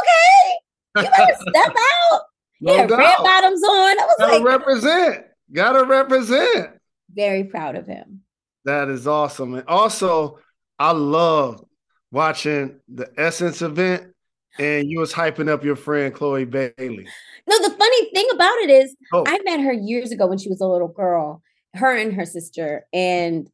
you 1.03 1.11
better 1.11 1.37
step 1.49 1.77
out. 1.77 2.21
No 2.61 2.75
yeah, 2.75 2.81
red 2.81 3.15
bottoms 3.19 3.63
on. 3.63 4.01
I 4.01 4.05
was 4.05 4.17
Gotta 4.19 4.39
like, 4.39 4.45
represent. 4.45 5.27
Gotta 5.53 5.85
represent. 5.85 6.71
Very 7.15 7.45
proud 7.45 7.77
of 7.77 7.87
him. 7.87 8.23
That 8.65 8.89
is 8.89 9.07
awesome. 9.07 9.55
And 9.55 9.69
also, 9.69 10.41
I 10.77 10.91
love 10.91 11.65
watching 12.11 12.81
the 12.89 13.09
Essence 13.17 13.63
event 13.63 14.13
and 14.59 14.91
you 14.91 14.99
was 14.99 15.13
hyping 15.13 15.49
up 15.49 15.65
your 15.65 15.77
friend 15.77 16.13
Chloe 16.13 16.45
Bailey. 16.45 17.07
No, 17.47 17.59
the 17.63 17.75
funny 17.79 18.11
thing 18.11 18.27
about 18.33 18.59
it 18.59 18.71
is 18.71 18.97
oh. 19.13 19.25
I 19.27 19.39
met 19.45 19.61
her 19.61 19.73
years 19.73 20.11
ago 20.11 20.27
when 20.27 20.39
she 20.39 20.49
was 20.49 20.61
a 20.61 20.67
little 20.67 20.89
girl, 20.89 21.43
her 21.75 21.97
and 21.97 22.13
her 22.15 22.27
sister. 22.27 22.87
And 22.93 23.49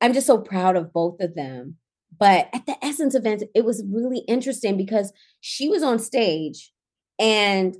I'm 0.00 0.12
just 0.12 0.26
so 0.26 0.38
proud 0.38 0.76
of 0.76 0.92
both 0.92 1.20
of 1.20 1.34
them. 1.34 1.76
But 2.18 2.48
at 2.54 2.64
the 2.66 2.76
Essence 2.82 3.14
event, 3.14 3.42
it 3.54 3.64
was 3.64 3.84
really 3.90 4.20
interesting 4.20 4.76
because 4.76 5.12
she 5.40 5.68
was 5.68 5.82
on 5.82 5.98
stage 5.98 6.72
and 7.18 7.76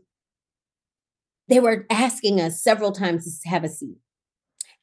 they 1.49 1.61
were 1.61 1.87
asking 1.91 2.41
us 2.41 2.63
several 2.63 2.93
times 2.93 3.41
to 3.41 3.49
have 3.49 3.65
a 3.65 3.69
seat. 3.69 3.99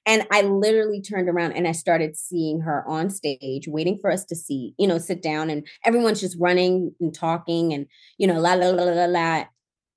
And 0.06 0.28
I 0.32 0.42
literally 0.42 1.02
turned 1.02 1.30
around 1.30 1.54
and 1.54 1.68
I 1.68 1.72
started 1.72 2.18
seeing 2.18 2.62
her 2.62 2.84
on 2.88 3.10
stage, 3.10 3.68
waiting 3.68 3.98
for 4.02 4.12
us 4.12 4.26
to 4.26 4.36
see, 4.36 4.74
you 4.78 4.86
know, 4.86 4.98
sit 4.98 5.22
down, 5.22 5.50
and 5.50 5.66
everyone's 5.86 6.20
just 6.20 6.38
running 6.40 6.94
and 7.00 7.14
talking 7.14 7.74
and, 7.74 7.88
you 8.18 8.28
know, 8.28 8.40
la 8.40 8.54
la 8.54 8.68
la 8.68 8.84
la 8.84 9.06
la 9.06 9.46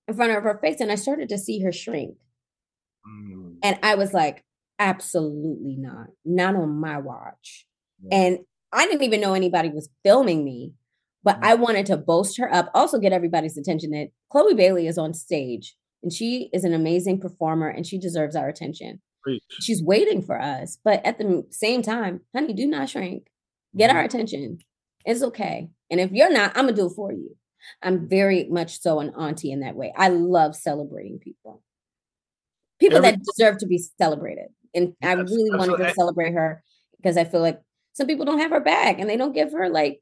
in 0.06 0.14
front 0.14 0.32
of 0.32 0.44
her 0.44 0.58
face. 0.62 0.80
And 0.80 0.92
I 0.92 0.94
started 0.94 1.28
to 1.30 1.38
see 1.38 1.60
her 1.62 1.72
shrink. 1.72 2.16
Mm. 3.06 3.56
And 3.62 3.78
I 3.82 3.96
was 3.96 4.12
like, 4.12 4.44
absolutely 4.78 5.76
not, 5.76 6.08
not 6.24 6.54
on 6.54 6.78
my 6.78 6.98
watch. 6.98 7.66
Yeah. 8.00 8.16
And 8.16 8.38
I 8.72 8.86
didn't 8.86 9.02
even 9.02 9.20
know 9.20 9.34
anybody 9.34 9.70
was 9.70 9.88
filming 10.04 10.44
me, 10.44 10.74
but 11.26 11.40
I 11.42 11.54
wanted 11.54 11.86
to 11.86 11.96
boast 11.96 12.38
her 12.38 12.54
up, 12.54 12.70
also 12.72 13.00
get 13.00 13.12
everybody's 13.12 13.58
attention 13.58 13.90
that 13.90 14.10
Chloe 14.30 14.54
Bailey 14.54 14.86
is 14.86 14.96
on 14.96 15.12
stage 15.12 15.74
and 16.04 16.12
she 16.12 16.48
is 16.52 16.62
an 16.62 16.72
amazing 16.72 17.18
performer 17.18 17.68
and 17.68 17.84
she 17.84 17.98
deserves 17.98 18.36
our 18.36 18.48
attention. 18.48 19.02
Preach. 19.24 19.42
She's 19.60 19.82
waiting 19.82 20.22
for 20.22 20.40
us, 20.40 20.78
but 20.84 21.04
at 21.04 21.18
the 21.18 21.44
same 21.50 21.82
time, 21.82 22.20
honey, 22.32 22.52
do 22.52 22.64
not 22.68 22.90
shrink. 22.90 23.26
Get 23.76 23.88
mm-hmm. 23.88 23.96
our 23.96 24.04
attention. 24.04 24.58
It's 25.04 25.24
okay. 25.24 25.68
And 25.90 25.98
if 25.98 26.12
you're 26.12 26.32
not, 26.32 26.56
I'm 26.56 26.66
gonna 26.66 26.76
do 26.76 26.86
it 26.86 26.94
for 26.94 27.12
you. 27.12 27.36
I'm 27.82 28.08
very 28.08 28.44
much 28.44 28.80
so 28.80 29.00
an 29.00 29.10
auntie 29.18 29.50
in 29.50 29.60
that 29.60 29.74
way. 29.74 29.92
I 29.96 30.10
love 30.10 30.54
celebrating 30.54 31.18
people. 31.18 31.60
People 32.78 32.98
Every- 32.98 33.10
that 33.10 33.24
deserve 33.24 33.58
to 33.58 33.66
be 33.66 33.82
celebrated. 33.98 34.50
And 34.76 34.94
I 35.02 35.14
really 35.14 35.50
wanted 35.50 35.78
to 35.78 35.92
celebrate 35.92 36.34
her 36.34 36.62
because 36.98 37.16
I 37.16 37.24
feel 37.24 37.40
like 37.40 37.60
some 37.94 38.06
people 38.06 38.26
don't 38.26 38.38
have 38.38 38.52
her 38.52 38.60
back 38.60 39.00
and 39.00 39.10
they 39.10 39.16
don't 39.16 39.32
give 39.32 39.50
her 39.50 39.68
like 39.68 40.00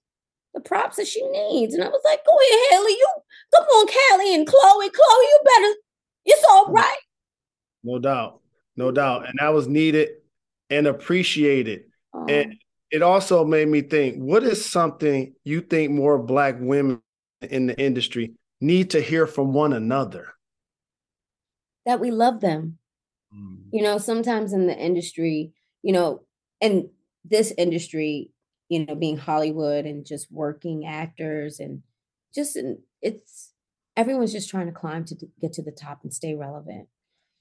the 0.54 0.60
props 0.60 0.96
that 0.96 1.08
she 1.08 1.22
needs. 1.28 1.74
And 1.74 1.82
I 1.84 1.88
was 1.88 2.00
like, 2.04 2.24
go 2.24 2.32
ahead, 2.32 2.70
Haley. 2.70 2.92
You 2.92 3.08
come 3.54 3.64
on, 3.64 3.86
Callie 3.86 4.34
and 4.34 4.46
Chloe. 4.46 4.90
Chloe, 4.90 5.24
you 5.24 5.40
better, 5.44 5.74
it's 6.24 6.44
all 6.48 6.66
mm. 6.66 6.96
No 7.82 7.98
doubt. 7.98 8.40
No 8.76 8.90
doubt. 8.90 9.28
And 9.28 9.38
that 9.40 9.52
was 9.52 9.68
needed 9.68 10.10
and 10.70 10.86
appreciated. 10.86 11.82
Oh. 12.14 12.26
And 12.28 12.54
it 12.90 13.02
also 13.02 13.44
made 13.44 13.68
me 13.68 13.82
think, 13.82 14.16
what 14.16 14.42
is 14.44 14.64
something 14.64 15.34
you 15.44 15.60
think 15.60 15.90
more 15.90 16.18
black 16.18 16.56
women 16.58 17.02
in 17.42 17.66
the 17.66 17.78
industry 17.78 18.34
need 18.60 18.90
to 18.90 19.00
hear 19.00 19.26
from 19.26 19.52
one 19.52 19.72
another? 19.72 20.28
That 21.84 22.00
we 22.00 22.10
love 22.10 22.40
them. 22.40 22.78
Mm. 23.34 23.64
You 23.72 23.82
know, 23.82 23.98
sometimes 23.98 24.52
in 24.52 24.66
the 24.66 24.76
industry, 24.76 25.52
you 25.82 25.92
know, 25.92 26.22
and 26.60 26.88
this 27.24 27.52
industry, 27.58 28.30
you 28.74 28.84
know, 28.84 28.94
being 28.94 29.16
Hollywood 29.16 29.86
and 29.86 30.04
just 30.04 30.30
working 30.30 30.84
actors 30.84 31.60
and 31.60 31.82
just 32.34 32.58
it's 33.00 33.52
everyone's 33.96 34.32
just 34.32 34.50
trying 34.50 34.66
to 34.66 34.72
climb 34.72 35.04
to 35.04 35.16
get 35.40 35.52
to 35.54 35.62
the 35.62 35.70
top 35.70 36.00
and 36.02 36.12
stay 36.12 36.34
relevant. 36.34 36.88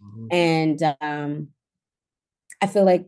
Mm-hmm. 0.01 0.27
And 0.31 0.95
um, 1.01 1.47
I 2.61 2.67
feel 2.67 2.85
like 2.85 3.07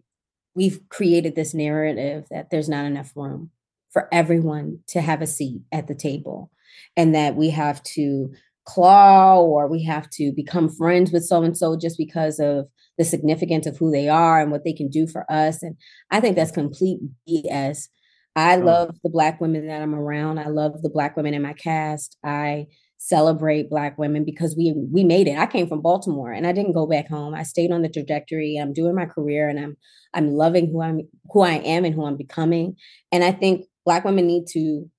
we've 0.55 0.79
created 0.89 1.35
this 1.35 1.53
narrative 1.53 2.25
that 2.31 2.49
there's 2.49 2.69
not 2.69 2.85
enough 2.85 3.11
room 3.15 3.51
for 3.91 4.09
everyone 4.11 4.79
to 4.87 5.01
have 5.01 5.21
a 5.21 5.27
seat 5.27 5.61
at 5.71 5.87
the 5.87 5.95
table 5.95 6.51
and 6.97 7.13
that 7.13 7.35
we 7.35 7.51
have 7.51 7.83
to 7.83 8.33
claw 8.65 9.39
or 9.39 9.67
we 9.67 9.83
have 9.83 10.09
to 10.09 10.31
become 10.35 10.67
friends 10.69 11.11
with 11.11 11.23
so 11.23 11.43
and 11.43 11.55
so 11.55 11.77
just 11.77 11.97
because 11.97 12.39
of 12.39 12.67
the 12.97 13.05
significance 13.05 13.65
of 13.65 13.77
who 13.77 13.91
they 13.91 14.09
are 14.09 14.41
and 14.41 14.51
what 14.51 14.63
they 14.63 14.73
can 14.73 14.89
do 14.89 15.07
for 15.07 15.29
us. 15.31 15.61
And 15.61 15.75
I 16.11 16.19
think 16.19 16.35
that's 16.35 16.51
complete 16.51 16.99
BS. 17.27 17.87
I 18.35 18.57
love 18.57 18.95
the 19.03 19.09
black 19.09 19.39
women 19.39 19.67
that 19.67 19.81
I'm 19.81 19.95
around. 19.95 20.39
I 20.39 20.47
love 20.47 20.81
the 20.81 20.89
black 20.89 21.15
women 21.15 21.33
in 21.33 21.41
my 21.41 21.53
cast. 21.53 22.17
I 22.23 22.67
celebrate 22.97 23.69
black 23.69 23.97
women 23.97 24.25
because 24.25 24.55
we 24.57 24.73
we 24.91 25.03
made 25.03 25.27
it. 25.27 25.37
I 25.37 25.45
came 25.45 25.67
from 25.67 25.81
Baltimore 25.81 26.31
and 26.31 26.45
I 26.45 26.51
didn't 26.51 26.73
go 26.73 26.85
back 26.85 27.07
home. 27.07 27.33
I 27.33 27.43
stayed 27.43 27.71
on 27.71 27.81
the 27.81 27.89
trajectory. 27.89 28.57
I'm 28.57 28.73
doing 28.73 28.95
my 28.95 29.05
career 29.05 29.47
and 29.47 29.59
I'm 29.59 29.77
I'm 30.13 30.31
loving 30.31 30.71
who 30.71 30.81
I'm 30.81 31.01
who 31.31 31.41
I 31.41 31.53
am 31.59 31.85
and 31.85 31.93
who 31.93 32.05
I'm 32.05 32.17
becoming. 32.17 32.75
And 33.11 33.23
I 33.23 33.31
think 33.31 33.65
black 33.85 34.03
women 34.03 34.27
need 34.27 34.47
to 34.51 34.89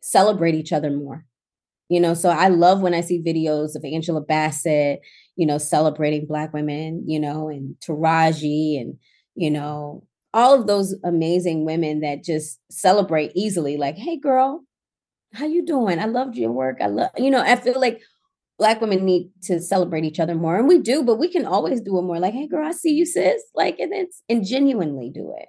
celebrate 0.00 0.54
each 0.54 0.72
other 0.72 0.90
more. 0.90 1.24
You 1.88 2.00
know, 2.00 2.14
so 2.14 2.30
I 2.30 2.48
love 2.48 2.80
when 2.80 2.94
I 2.94 3.02
see 3.02 3.22
videos 3.22 3.76
of 3.76 3.84
Angela 3.84 4.20
Bassett, 4.20 5.00
you 5.36 5.46
know, 5.46 5.58
celebrating 5.58 6.26
black 6.26 6.52
women, 6.52 7.04
you 7.06 7.20
know, 7.20 7.48
and 7.48 7.76
Taraji 7.86 8.80
and, 8.80 8.96
you 9.34 9.50
know, 9.50 10.06
all 10.34 10.60
of 10.60 10.66
those 10.66 10.94
amazing 11.04 11.64
women 11.64 12.00
that 12.00 12.22
just 12.22 12.60
celebrate 12.70 13.32
easily 13.34 13.78
like, 13.78 13.96
"Hey 13.96 14.18
girl, 14.18 14.64
how 15.34 15.46
you 15.46 15.64
doing? 15.64 15.98
I 15.98 16.06
loved 16.06 16.36
your 16.36 16.52
work. 16.52 16.78
I 16.80 16.86
love, 16.86 17.10
you 17.16 17.30
know, 17.30 17.40
I 17.40 17.56
feel 17.56 17.80
like 17.80 18.00
black 18.58 18.80
women 18.80 19.04
need 19.04 19.30
to 19.44 19.60
celebrate 19.60 20.04
each 20.04 20.20
other 20.20 20.34
more. 20.34 20.56
And 20.56 20.68
we 20.68 20.78
do, 20.78 21.02
but 21.02 21.16
we 21.16 21.28
can 21.28 21.44
always 21.44 21.80
do 21.80 21.98
it 21.98 22.02
more. 22.02 22.20
Like, 22.20 22.34
hey 22.34 22.46
girl, 22.46 22.66
I 22.66 22.72
see 22.72 22.92
you, 22.92 23.04
sis. 23.04 23.42
Like, 23.54 23.78
and 23.78 23.92
it's 23.92 24.22
and 24.28 24.44
genuinely 24.44 25.10
do 25.10 25.34
it. 25.38 25.48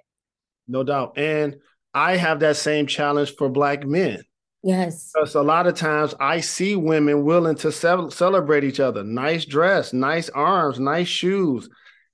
No 0.66 0.82
doubt. 0.82 1.16
And 1.16 1.56
I 1.94 2.16
have 2.16 2.40
that 2.40 2.56
same 2.56 2.86
challenge 2.86 3.36
for 3.36 3.48
black 3.48 3.86
men. 3.86 4.22
Yes. 4.62 5.12
Because 5.14 5.36
a 5.36 5.42
lot 5.42 5.68
of 5.68 5.74
times 5.74 6.14
I 6.18 6.40
see 6.40 6.74
women 6.74 7.24
willing 7.24 7.54
to 7.56 7.70
ce- 7.70 8.14
celebrate 8.14 8.64
each 8.64 8.80
other. 8.80 9.04
Nice 9.04 9.44
dress, 9.44 9.92
nice 9.92 10.28
arms, 10.30 10.80
nice 10.80 11.06
shoes. 11.06 11.68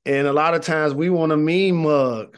And 0.05 0.27
a 0.27 0.33
lot 0.33 0.55
of 0.55 0.61
times 0.61 0.93
we 0.93 1.09
want 1.09 1.33
a 1.33 1.37
mean 1.37 1.77
mug 1.77 2.37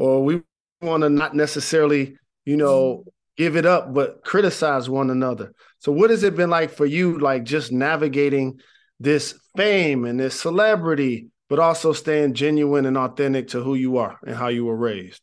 or 0.00 0.24
we 0.24 0.40
want 0.80 1.02
to 1.02 1.10
not 1.10 1.36
necessarily, 1.36 2.16
you 2.46 2.56
know, 2.56 3.04
mm. 3.06 3.12
give 3.36 3.54
it 3.54 3.66
up, 3.66 3.92
but 3.92 4.24
criticize 4.24 4.88
one 4.88 5.10
another. 5.10 5.52
So, 5.78 5.92
what 5.92 6.10
has 6.10 6.22
it 6.22 6.34
been 6.34 6.50
like 6.50 6.70
for 6.70 6.86
you, 6.86 7.18
like 7.18 7.44
just 7.44 7.70
navigating 7.70 8.60
this 8.98 9.38
fame 9.56 10.06
and 10.06 10.18
this 10.18 10.40
celebrity, 10.40 11.28
but 11.48 11.58
also 11.58 11.92
staying 11.92 12.34
genuine 12.34 12.86
and 12.86 12.96
authentic 12.96 13.48
to 13.48 13.62
who 13.62 13.74
you 13.74 13.98
are 13.98 14.18
and 14.26 14.34
how 14.34 14.48
you 14.48 14.64
were 14.64 14.76
raised? 14.76 15.20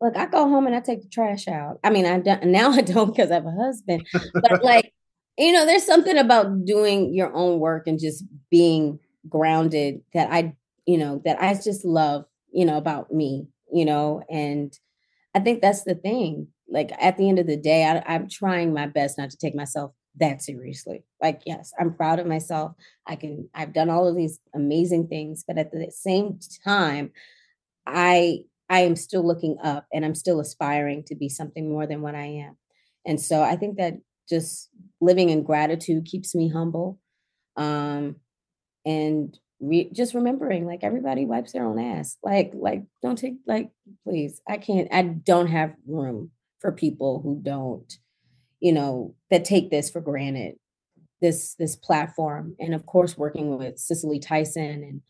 Look, 0.00 0.14
I 0.14 0.26
go 0.26 0.46
home 0.46 0.66
and 0.66 0.76
I 0.76 0.80
take 0.80 1.02
the 1.02 1.08
trash 1.08 1.48
out. 1.48 1.78
I 1.82 1.88
mean, 1.88 2.04
I 2.04 2.20
don't 2.20 2.44
now 2.44 2.70
I 2.70 2.82
don't 2.82 3.14
because 3.14 3.30
I 3.30 3.34
have 3.34 3.46
a 3.46 3.50
husband, 3.50 4.06
but 4.34 4.62
like, 4.62 4.92
you 5.38 5.52
know, 5.52 5.64
there's 5.64 5.86
something 5.86 6.18
about 6.18 6.66
doing 6.66 7.14
your 7.14 7.34
own 7.34 7.60
work 7.60 7.86
and 7.86 7.98
just 7.98 8.24
being 8.50 8.98
grounded 9.26 10.02
that 10.12 10.30
I, 10.30 10.54
you 10.84 10.98
know, 10.98 11.22
that 11.24 11.40
I 11.40 11.54
just 11.54 11.86
love, 11.86 12.26
you 12.52 12.66
know, 12.66 12.76
about 12.76 13.10
me, 13.10 13.48
you 13.72 13.84
know, 13.84 14.22
and 14.30 14.72
I 15.34 15.40
think 15.40 15.60
that's 15.60 15.84
the 15.84 15.94
thing 15.94 16.48
like 16.68 16.90
at 16.98 17.16
the 17.16 17.28
end 17.28 17.38
of 17.38 17.46
the 17.46 17.56
day, 17.56 17.84
I, 17.84 18.02
I'm 18.14 18.28
trying 18.28 18.72
my 18.72 18.86
best 18.86 19.18
not 19.18 19.30
to 19.30 19.36
take 19.36 19.54
myself 19.54 19.92
that 20.18 20.42
seriously. 20.42 21.04
Like, 21.22 21.42
yes, 21.46 21.72
I'm 21.78 21.94
proud 21.94 22.18
of 22.18 22.26
myself. 22.26 22.72
I 23.06 23.16
can, 23.16 23.48
I've 23.54 23.72
done 23.72 23.90
all 23.90 24.08
of 24.08 24.16
these 24.16 24.40
amazing 24.54 25.08
things, 25.08 25.44
but 25.46 25.58
at 25.58 25.70
the 25.70 25.90
same 25.94 26.38
time, 26.64 27.12
I, 27.86 28.40
I 28.68 28.80
am 28.80 28.96
still 28.96 29.24
looking 29.26 29.58
up 29.62 29.86
and 29.92 30.04
I'm 30.04 30.14
still 30.14 30.40
aspiring 30.40 31.04
to 31.06 31.14
be 31.14 31.28
something 31.28 31.70
more 31.70 31.86
than 31.86 32.02
what 32.02 32.14
I 32.14 32.24
am. 32.24 32.56
And 33.06 33.20
so 33.20 33.42
I 33.42 33.56
think 33.56 33.76
that 33.76 33.94
just 34.28 34.70
living 35.00 35.30
in 35.30 35.44
gratitude 35.44 36.06
keeps 36.06 36.34
me 36.34 36.48
humble. 36.48 36.98
Um, 37.56 38.16
and 38.84 39.38
re- 39.60 39.90
just 39.92 40.14
remembering 40.14 40.66
like 40.66 40.82
everybody 40.82 41.24
wipes 41.24 41.52
their 41.52 41.64
own 41.64 41.78
ass. 41.78 42.16
Like, 42.22 42.52
like, 42.54 42.84
don't 43.02 43.16
take, 43.16 43.34
like, 43.46 43.70
please, 44.04 44.40
I 44.48 44.58
can't, 44.58 44.88
I 44.92 45.02
don't 45.02 45.48
have 45.48 45.74
room 45.86 46.30
for 46.60 46.72
people 46.72 47.20
who 47.22 47.40
don't 47.42 47.92
you 48.60 48.72
know 48.72 49.14
that 49.30 49.44
take 49.44 49.70
this 49.70 49.90
for 49.90 50.00
granted 50.00 50.54
this 51.20 51.54
this 51.54 51.76
platform 51.76 52.54
and 52.58 52.74
of 52.74 52.86
course 52.86 53.16
working 53.16 53.58
with 53.58 53.78
cicely 53.78 54.18
tyson 54.18 54.64
and 54.64 55.00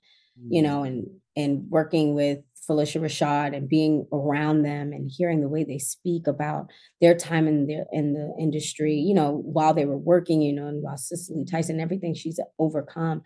you 0.51 0.63
mm-hmm. 0.63 0.71
know 0.71 0.83
and 0.83 1.07
and 1.37 1.65
working 1.71 2.15
with 2.15 2.39
Phylicia 2.69 3.01
Rashad 3.01 3.57
and 3.57 3.69
being 3.69 4.07
around 4.13 4.63
them 4.63 4.93
and 4.93 5.09
hearing 5.09 5.41
the 5.41 5.49
way 5.49 5.63
they 5.63 5.79
speak 5.79 6.27
about 6.27 6.67
their 7.01 7.15
time 7.15 7.47
in 7.47 7.67
the 7.67 7.87
in 7.93 8.13
the 8.13 8.35
industry, 8.41 8.95
you 8.95 9.15
know, 9.15 9.43
while 9.45 9.73
they 9.73 9.85
were 9.85 9.97
working, 9.97 10.43
you 10.43 10.53
know, 10.53 10.67
and 10.67 10.83
while 10.83 10.97
Cicely 10.97 11.45
Tyson, 11.45 11.79
everything 11.79 12.13
she's 12.13 12.41
overcome. 12.59 13.23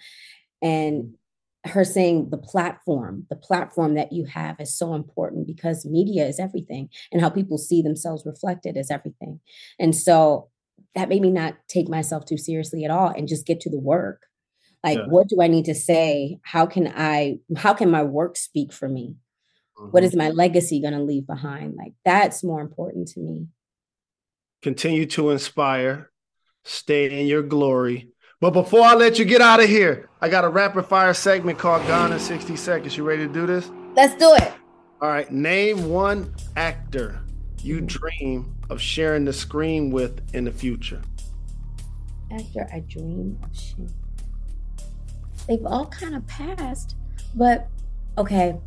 And 0.63 1.15
her 1.65 1.85
saying 1.85 2.31
the 2.31 2.39
platform, 2.39 3.27
the 3.29 3.37
platform 3.37 3.95
that 3.95 4.13
you 4.13 4.25
have 4.25 4.59
is 4.61 4.77
so 4.77 4.95
important 4.95 5.47
because 5.47 5.85
media 5.85 6.27
is 6.27 6.41
everything 6.41 6.89
and 7.13 7.21
how 7.21 7.29
people 7.29 7.59
see 7.59 7.83
themselves 7.83 8.25
reflected 8.25 8.77
is 8.77 8.91
everything. 8.91 9.41
And 9.79 9.95
so 9.95 10.49
that 10.95 11.09
made 11.09 11.23
me 11.23 11.31
not 11.31 11.57
take 11.69 11.89
myself 11.89 12.25
too 12.25 12.39
seriously 12.39 12.85
at 12.85 12.91
all 12.91 13.09
and 13.09 13.29
just 13.29 13.47
get 13.47 13.61
to 13.61 13.71
the 13.71 13.79
work. 13.79 14.23
Like, 14.83 14.99
yeah. 14.99 15.07
what 15.09 15.29
do 15.29 15.43
I 15.43 15.49
need 15.49 15.67
to 15.67 15.75
say? 15.75 16.39
How 16.43 16.65
can 16.65 16.89
I, 16.97 17.39
how 17.57 17.75
can 17.75 17.91
my 17.91 18.03
work 18.03 18.39
speak 18.39 18.73
for 18.73 18.89
me? 18.89 19.17
Mm-hmm. 19.79 19.91
What 19.91 20.05
is 20.05 20.17
my 20.17 20.31
legacy 20.31 20.81
going 20.81 20.95
to 20.95 21.03
leave 21.03 21.27
behind? 21.27 21.75
Like, 21.77 21.93
that's 22.05 22.43
more 22.43 22.63
important 22.63 23.09
to 23.09 23.21
me. 23.21 23.49
Continue 24.63 25.05
to 25.07 25.31
inspire, 25.31 26.11
stay 26.65 27.21
in 27.21 27.27
your 27.27 27.43
glory, 27.43 28.09
but 28.41 28.51
before 28.51 28.83
I 28.83 28.95
let 28.95 29.19
you 29.19 29.25
get 29.25 29.41
out 29.41 29.63
of 29.63 29.69
here, 29.69 30.09
I 30.21 30.29
got 30.29 30.45
a 30.45 30.49
rapid 30.49 30.87
fire 30.87 31.15
segment 31.15 31.59
called 31.59 31.87
Gone 31.87 32.13
in 32.13 32.19
60 32.19 32.57
Seconds. 32.57 32.97
You 32.97 33.05
ready 33.05 33.27
to 33.27 33.33
do 33.33 33.47
this? 33.47 33.71
Let's 33.95 34.15
do 34.17 34.35
it. 34.35 34.53
All 35.03 35.09
right. 35.09 35.31
Name 35.31 35.89
one 35.91 36.35
actor 36.57 37.21
you 37.63 37.81
dream 37.81 38.57
of 38.71 38.81
sharing 38.81 39.25
the 39.25 39.33
screen 39.33 39.91
with 39.91 40.23
in 40.35 40.45
the 40.45 40.53
future. 40.53 41.03
Actor 42.31 42.69
I 42.73 42.81
dream 42.81 43.39
of 43.43 43.55
sharing. 43.55 43.93
They've 45.49 45.67
all 45.67 45.87
kind 45.87 46.15
of 46.15 46.27
passed, 46.27 46.97
but 47.35 47.69
okay. 48.17 48.59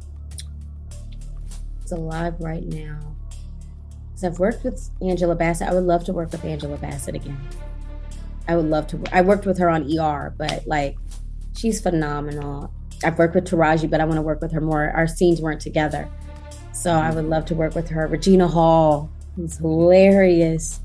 It's 1.82 1.92
alive 1.92 2.36
right 2.40 2.64
now. 2.64 3.00
So 4.16 4.28
I've 4.28 4.40
worked 4.40 4.64
with 4.64 4.90
Angela 5.02 5.36
Bassett. 5.36 5.68
I 5.68 5.74
would 5.74 5.84
love 5.84 6.04
to 6.06 6.14
work 6.14 6.32
with 6.32 6.44
Angela 6.46 6.78
Bassett 6.78 7.16
again. 7.16 7.40
I 8.48 8.56
would 8.56 8.66
love 8.66 8.88
to. 8.88 9.02
I 9.12 9.22
worked 9.22 9.46
with 9.46 9.58
her 9.60 9.70
on 9.70 9.90
ER, 9.98 10.34
but 10.38 10.66
like, 10.68 10.98
she's 11.56 11.82
phenomenal. 11.82 12.74
I've 13.04 13.18
worked 13.18 13.36
with 13.36 13.46
Taraji, 13.46 13.90
but 13.90 14.02
I 14.02 14.06
want 14.06 14.18
to 14.18 14.22
work 14.22 14.42
with 14.42 14.52
her 14.52 14.62
more. 14.62 14.90
Our 14.90 15.08
scenes 15.08 15.42
weren't 15.42 15.62
together, 15.62 16.10
so 16.74 16.92
I 16.92 17.12
would 17.12 17.26
love 17.26 17.46
to 17.46 17.56
work 17.56 17.76
with 17.76 17.90
her. 17.90 18.08
Regina 18.08 18.48
Hall, 18.48 19.10
who's 19.36 19.58
hilarious. 19.58 20.80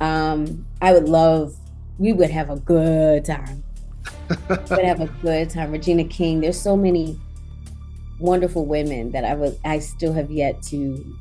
Um, 0.00 0.66
I 0.80 0.92
would 0.92 1.08
love. 1.08 1.54
We 1.98 2.12
would 2.12 2.30
have 2.30 2.50
a 2.50 2.56
good 2.56 3.24
time. 3.24 3.64
would 4.48 4.84
have 4.84 5.00
a 5.00 5.06
good 5.22 5.50
time. 5.50 5.72
Regina 5.72 6.04
King. 6.04 6.40
There's 6.40 6.60
so 6.60 6.76
many 6.76 7.18
wonderful 8.18 8.66
women 8.66 9.10
that 9.12 9.24
I 9.24 9.34
would. 9.34 9.58
I 9.64 9.78
still 9.78 10.12
have 10.12 10.30
yet 10.30 10.62
to 10.64 11.16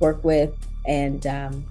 work 0.00 0.22
with, 0.24 0.54
and 0.86 1.26
um, 1.26 1.64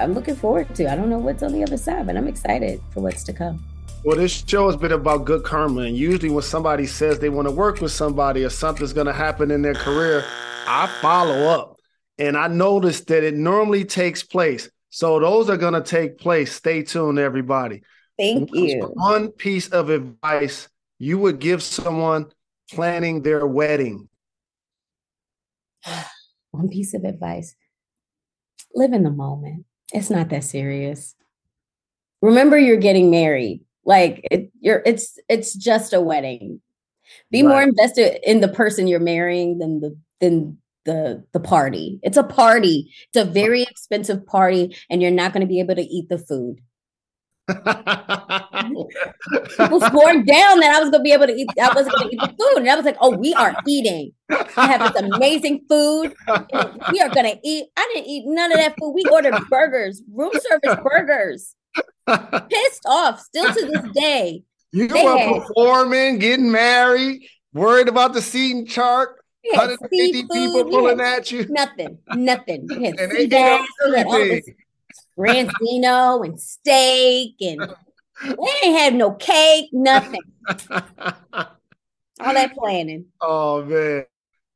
I'm 0.00 0.14
looking 0.14 0.34
forward 0.34 0.74
to. 0.76 0.90
I 0.90 0.96
don't 0.96 1.10
know 1.10 1.18
what's 1.18 1.42
on 1.42 1.52
the 1.52 1.62
other 1.62 1.76
side, 1.76 2.06
but 2.06 2.16
I'm 2.16 2.26
excited 2.26 2.80
for 2.90 3.00
what's 3.00 3.22
to 3.24 3.32
come. 3.32 3.62
Well, 4.02 4.16
this 4.16 4.44
show 4.46 4.66
has 4.66 4.76
been 4.76 4.92
about 4.92 5.26
good 5.26 5.44
karma. 5.44 5.82
And 5.82 5.96
usually, 5.96 6.30
when 6.30 6.42
somebody 6.42 6.86
says 6.86 7.18
they 7.18 7.28
want 7.28 7.48
to 7.48 7.52
work 7.52 7.80
with 7.80 7.92
somebody 7.92 8.44
or 8.44 8.48
something's 8.48 8.94
going 8.94 9.06
to 9.06 9.12
happen 9.12 9.50
in 9.50 9.60
their 9.60 9.74
career, 9.74 10.24
I 10.66 10.86
follow 11.02 11.48
up. 11.48 11.76
And 12.18 12.36
I 12.36 12.48
noticed 12.48 13.08
that 13.08 13.24
it 13.24 13.34
normally 13.34 13.84
takes 13.84 14.22
place. 14.22 14.70
So, 14.88 15.20
those 15.20 15.50
are 15.50 15.58
going 15.58 15.74
to 15.74 15.82
take 15.82 16.18
place. 16.18 16.52
Stay 16.52 16.82
tuned, 16.82 17.18
everybody. 17.18 17.82
Thank 18.18 18.54
you. 18.54 18.90
One 18.94 19.28
piece 19.28 19.68
of 19.68 19.90
advice 19.90 20.68
you 20.98 21.18
would 21.18 21.38
give 21.38 21.62
someone 21.62 22.30
planning 22.70 23.22
their 23.22 23.46
wedding. 23.46 24.08
One 26.52 26.68
piece 26.68 26.94
of 26.94 27.04
advice 27.04 27.54
live 28.74 28.92
in 28.92 29.02
the 29.02 29.10
moment. 29.10 29.66
It's 29.92 30.10
not 30.10 30.28
that 30.30 30.44
serious. 30.44 31.14
Remember 32.22 32.58
you're 32.58 32.76
getting 32.76 33.10
married. 33.10 33.64
Like 33.84 34.26
it, 34.30 34.50
you're 34.60 34.82
it's 34.84 35.18
it's 35.28 35.54
just 35.54 35.92
a 35.92 36.00
wedding. 36.00 36.60
Be 37.30 37.42
right. 37.42 37.48
more 37.48 37.62
invested 37.62 38.20
in 38.28 38.40
the 38.40 38.48
person 38.48 38.86
you're 38.86 39.00
marrying 39.00 39.58
than 39.58 39.80
the 39.80 39.96
than 40.20 40.58
the 40.84 41.24
the 41.32 41.40
party. 41.40 41.98
It's 42.02 42.16
a 42.16 42.22
party. 42.22 42.92
It's 43.12 43.16
a 43.16 43.30
very 43.30 43.62
expensive 43.62 44.24
party 44.26 44.76
and 44.88 45.02
you're 45.02 45.10
not 45.10 45.32
going 45.32 45.40
to 45.40 45.46
be 45.46 45.60
able 45.60 45.74
to 45.76 45.82
eat 45.82 46.08
the 46.08 46.18
food. 46.18 46.60
People 49.56 49.80
swore 49.80 50.14
down 50.14 50.60
that 50.60 50.74
I 50.74 50.80
was 50.80 50.90
gonna 50.90 51.02
be 51.02 51.12
able 51.12 51.26
to 51.26 51.34
eat. 51.34 51.48
I 51.60 51.72
wasn't 51.74 51.96
gonna 51.96 52.10
eat 52.10 52.20
the 52.20 52.28
food, 52.28 52.58
and 52.58 52.70
I 52.70 52.76
was 52.76 52.84
like, 52.84 52.96
"Oh, 53.00 53.10
we 53.10 53.34
are 53.34 53.54
eating. 53.66 54.12
I 54.28 54.66
have 54.66 54.92
this 54.92 55.02
amazing 55.02 55.64
food. 55.68 56.14
We 56.92 57.00
are 57.00 57.08
gonna 57.08 57.34
eat." 57.42 57.66
I 57.76 57.90
didn't 57.94 58.08
eat 58.08 58.24
none 58.26 58.52
of 58.52 58.58
that 58.58 58.74
food. 58.78 58.92
We 58.92 59.04
ordered 59.10 59.34
burgers, 59.48 60.02
room 60.12 60.32
service 60.48 60.76
burgers. 60.82 61.54
Pissed 62.06 62.86
off, 62.86 63.20
still 63.20 63.52
to 63.52 63.66
this 63.66 63.92
day. 63.94 64.42
You 64.72 64.88
were 64.88 65.18
had, 65.18 65.42
performing, 65.42 66.18
getting 66.18 66.50
married, 66.50 67.22
worried 67.52 67.88
about 67.88 68.12
the 68.12 68.22
seating 68.22 68.66
chart. 68.66 69.16
150 69.42 70.26
people 70.30 70.64
pulling 70.64 71.00
at 71.00 71.32
you. 71.32 71.46
Nothing, 71.48 71.98
nothing. 72.14 72.68
And 72.70 72.98
sea 73.10 73.26
bass, 73.26 73.66
we 73.86 74.42
had 75.16 75.36
all 75.36 75.44
this 75.44 75.54
Branzino 75.60 76.24
and 76.24 76.40
steak, 76.40 77.34
and 77.40 77.60
we 78.38 78.54
ain't 78.64 78.78
have 78.78 78.94
no 78.94 79.12
cake, 79.12 79.70
nothing. 79.72 80.20
all 80.58 82.34
that 82.34 82.54
planning. 82.54 83.06
Oh 83.20 83.64
man. 83.64 84.04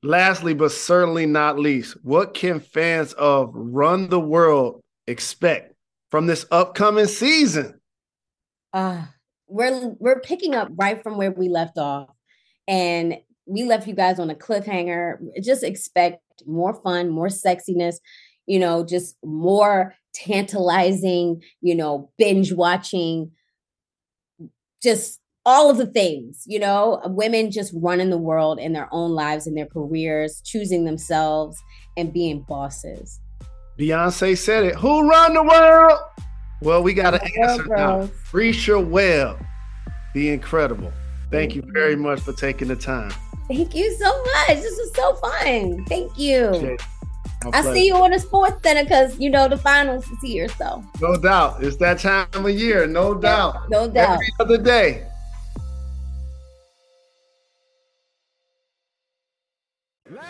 Lastly, 0.03 0.53
but 0.53 0.71
certainly 0.71 1.25
not 1.25 1.59
least, 1.59 1.97
what 2.05 2.35
can 2.35 2.61
fans 2.61 3.14
of 3.14 3.51
Run 3.55 4.11
the 4.11 4.21
World 4.21 4.83
expect 5.07 5.75
from 6.11 6.27
this 6.27 6.45
upcoming 6.51 7.07
season? 7.07 7.81
Uh, 8.75 9.07
we're 9.47 9.95
we're 9.99 10.21
picking 10.21 10.55
up 10.55 10.69
right 10.75 11.03
from 11.03 11.17
where 11.17 11.31
we 11.31 11.49
left 11.49 11.79
off. 11.79 12.11
And 12.67 13.19
we 13.47 13.64
left 13.64 13.87
you 13.87 13.95
guys 13.95 14.19
on 14.19 14.31
a 14.31 14.35
cliffhanger. 14.35 15.19
Just 15.43 15.62
expect 15.62 16.21
more 16.47 16.75
fun, 16.83 17.11
more 17.11 17.29
sexiness, 17.29 17.97
you 18.47 18.59
know, 18.59 18.85
just 18.85 19.17
more 19.25 19.95
tantalizing, 20.15 21.43
you 21.61 21.75
know, 21.75 22.11
binge 22.19 22.53
watching, 22.53 23.31
just 24.83 25.21
all 25.47 25.71
of 25.71 25.77
the 25.77 25.87
things, 25.87 26.45
you 26.47 26.59
know, 26.59 27.01
women 27.05 27.51
just 27.51 27.73
running 27.77 28.11
the 28.11 28.19
world 28.19 28.59
in 28.59 28.73
their 28.73 28.89
own 28.93 29.11
lives 29.11 29.47
and 29.47 29.57
their 29.57 29.67
careers, 29.67 30.41
choosing 30.45 30.85
themselves 30.85 31.59
and 31.97 32.13
being 32.13 32.43
bosses. 32.49 33.21
Beyonce 33.79 34.39
said 34.39 34.65
it. 34.65 34.75
Who 34.77 35.09
run 35.09 35.35
the 35.35 35.43
world? 35.43 35.99
Well, 36.63 36.83
we 36.83 36.95
got 36.95 37.11
to 37.11 37.23
answer 37.43 37.67
now. 37.67 38.09
Bresha 38.31 38.87
Webb, 38.87 39.45
be 40.15 40.31
incredible. 40.31 40.93
Thank 41.31 41.55
you 41.55 41.63
very 41.73 41.95
mm-hmm. 41.95 42.05
much 42.05 42.21
for 42.21 42.33
taking 42.33 42.69
the 42.69 42.77
time. 42.77 43.13
Thank 43.49 43.75
you 43.75 43.93
so 43.99 44.23
much. 44.23 44.63
This 44.63 44.79
was 44.79 44.95
so 44.95 45.15
fun. 45.17 45.85
Thank 45.87 46.17
you. 46.19 46.79
Okay. 47.47 47.59
I 47.59 47.75
see 47.75 47.87
you 47.87 47.97
on 47.97 48.11
the 48.11 48.17
SportsCenter 48.17 48.85
because 48.85 49.19
you 49.19 49.29
know 49.29 49.49
the 49.49 49.59
finals 49.59 50.09
is 50.11 50.19
here. 50.23 50.49
So 50.49 50.83
no 51.01 51.17
doubt, 51.17 51.63
it's 51.63 51.77
that 51.77 51.99
time 51.99 52.29
of 52.35 52.51
year. 52.51 52.87
No 52.87 53.15
doubt. 53.15 53.69
No 53.71 53.89
doubt. 53.89 54.15
Every 54.15 54.33
other 54.41 54.59
day. 54.59 55.07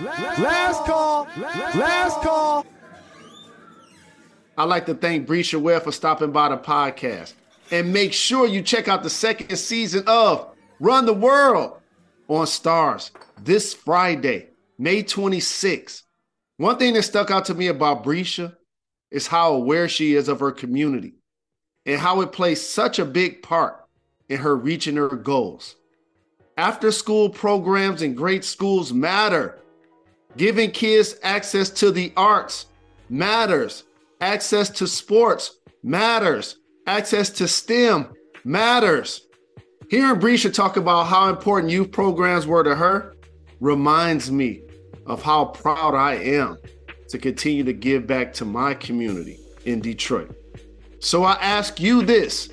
Last 0.00 0.84
call. 0.84 1.28
Last 1.36 2.20
call. 2.20 2.66
I'd 4.56 4.64
like 4.64 4.86
to 4.86 4.94
thank 4.94 5.26
Bresha 5.26 5.60
Webb 5.60 5.84
for 5.84 5.92
stopping 5.92 6.32
by 6.32 6.48
the 6.48 6.56
podcast. 6.56 7.34
And 7.70 7.92
make 7.92 8.12
sure 8.12 8.46
you 8.46 8.62
check 8.62 8.88
out 8.88 9.02
the 9.02 9.10
second 9.10 9.56
season 9.56 10.04
of 10.06 10.48
Run 10.80 11.06
the 11.06 11.14
World 11.14 11.80
on 12.28 12.46
Starz 12.46 13.10
this 13.42 13.74
Friday, 13.74 14.48
May 14.78 15.02
26th. 15.02 16.03
One 16.56 16.78
thing 16.78 16.94
that 16.94 17.02
stuck 17.02 17.30
out 17.30 17.46
to 17.46 17.54
me 17.54 17.66
about 17.66 18.04
Bresha 18.04 18.56
is 19.10 19.26
how 19.26 19.54
aware 19.54 19.88
she 19.88 20.14
is 20.14 20.28
of 20.28 20.40
her 20.40 20.52
community 20.52 21.14
and 21.84 22.00
how 22.00 22.20
it 22.20 22.32
plays 22.32 22.66
such 22.66 22.98
a 22.98 23.04
big 23.04 23.42
part 23.42 23.84
in 24.28 24.38
her 24.38 24.54
reaching 24.56 24.96
her 24.96 25.08
goals. 25.08 25.74
After 26.56 26.92
school 26.92 27.28
programs 27.28 28.02
and 28.02 28.16
great 28.16 28.44
schools 28.44 28.92
matter. 28.92 29.58
Giving 30.36 30.70
kids 30.70 31.16
access 31.22 31.70
to 31.70 31.90
the 31.90 32.12
arts 32.16 32.66
matters. 33.08 33.84
Access 34.20 34.70
to 34.70 34.86
sports 34.86 35.58
matters. 35.82 36.56
Access 36.86 37.30
to 37.30 37.48
STEM 37.48 38.12
matters. 38.44 39.26
Hearing 39.90 40.20
Bresha 40.20 40.52
talk 40.52 40.76
about 40.76 41.04
how 41.04 41.28
important 41.28 41.72
youth 41.72 41.90
programs 41.90 42.46
were 42.46 42.62
to 42.62 42.74
her 42.74 43.14
reminds 43.60 44.30
me 44.30 44.63
of 45.06 45.22
how 45.22 45.46
proud 45.46 45.94
I 45.94 46.14
am 46.14 46.58
to 47.08 47.18
continue 47.18 47.64
to 47.64 47.72
give 47.72 48.06
back 48.06 48.32
to 48.34 48.44
my 48.44 48.74
community 48.74 49.38
in 49.64 49.80
Detroit. 49.80 50.34
So 50.98 51.24
I 51.24 51.34
ask 51.34 51.80
you 51.80 52.02
this 52.02 52.50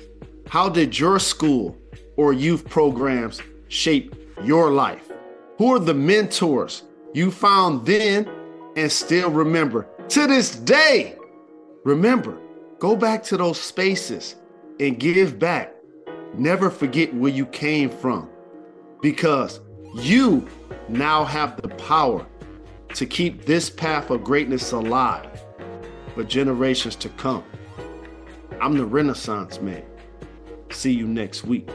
How 0.48 0.68
did 0.68 0.98
your 0.98 1.18
school 1.18 1.76
or 2.16 2.32
youth 2.32 2.68
programs 2.68 3.40
shape 3.68 4.14
your 4.42 4.70
life? 4.70 5.10
Who 5.58 5.74
are 5.74 5.78
the 5.78 5.94
mentors 5.94 6.82
you 7.14 7.30
found 7.30 7.86
then 7.86 8.28
and 8.76 8.90
still 8.90 9.30
remember 9.30 9.86
to 10.08 10.26
this 10.26 10.56
day? 10.56 11.16
Remember, 11.84 12.38
go 12.78 12.96
back 12.96 13.22
to 13.24 13.36
those 13.36 13.60
spaces 13.60 14.36
and 14.78 14.98
give 14.98 15.38
back 15.38 15.72
Never 16.34 16.70
forget 16.70 17.12
where 17.14 17.30
you 17.30 17.44
came 17.46 17.90
from 17.90 18.28
because 19.02 19.60
you 19.94 20.48
now 20.88 21.24
have 21.24 21.60
the 21.60 21.68
power 21.68 22.26
to 22.94 23.06
keep 23.06 23.44
this 23.44 23.70
path 23.70 24.10
of 24.10 24.22
greatness 24.24 24.72
alive 24.72 25.42
for 26.14 26.24
generations 26.24 26.96
to 26.96 27.08
come. 27.10 27.44
I'm 28.60 28.76
the 28.76 28.84
Renaissance 28.84 29.60
man. 29.60 29.84
See 30.70 30.92
you 30.92 31.06
next 31.06 31.44
week. 31.44 31.68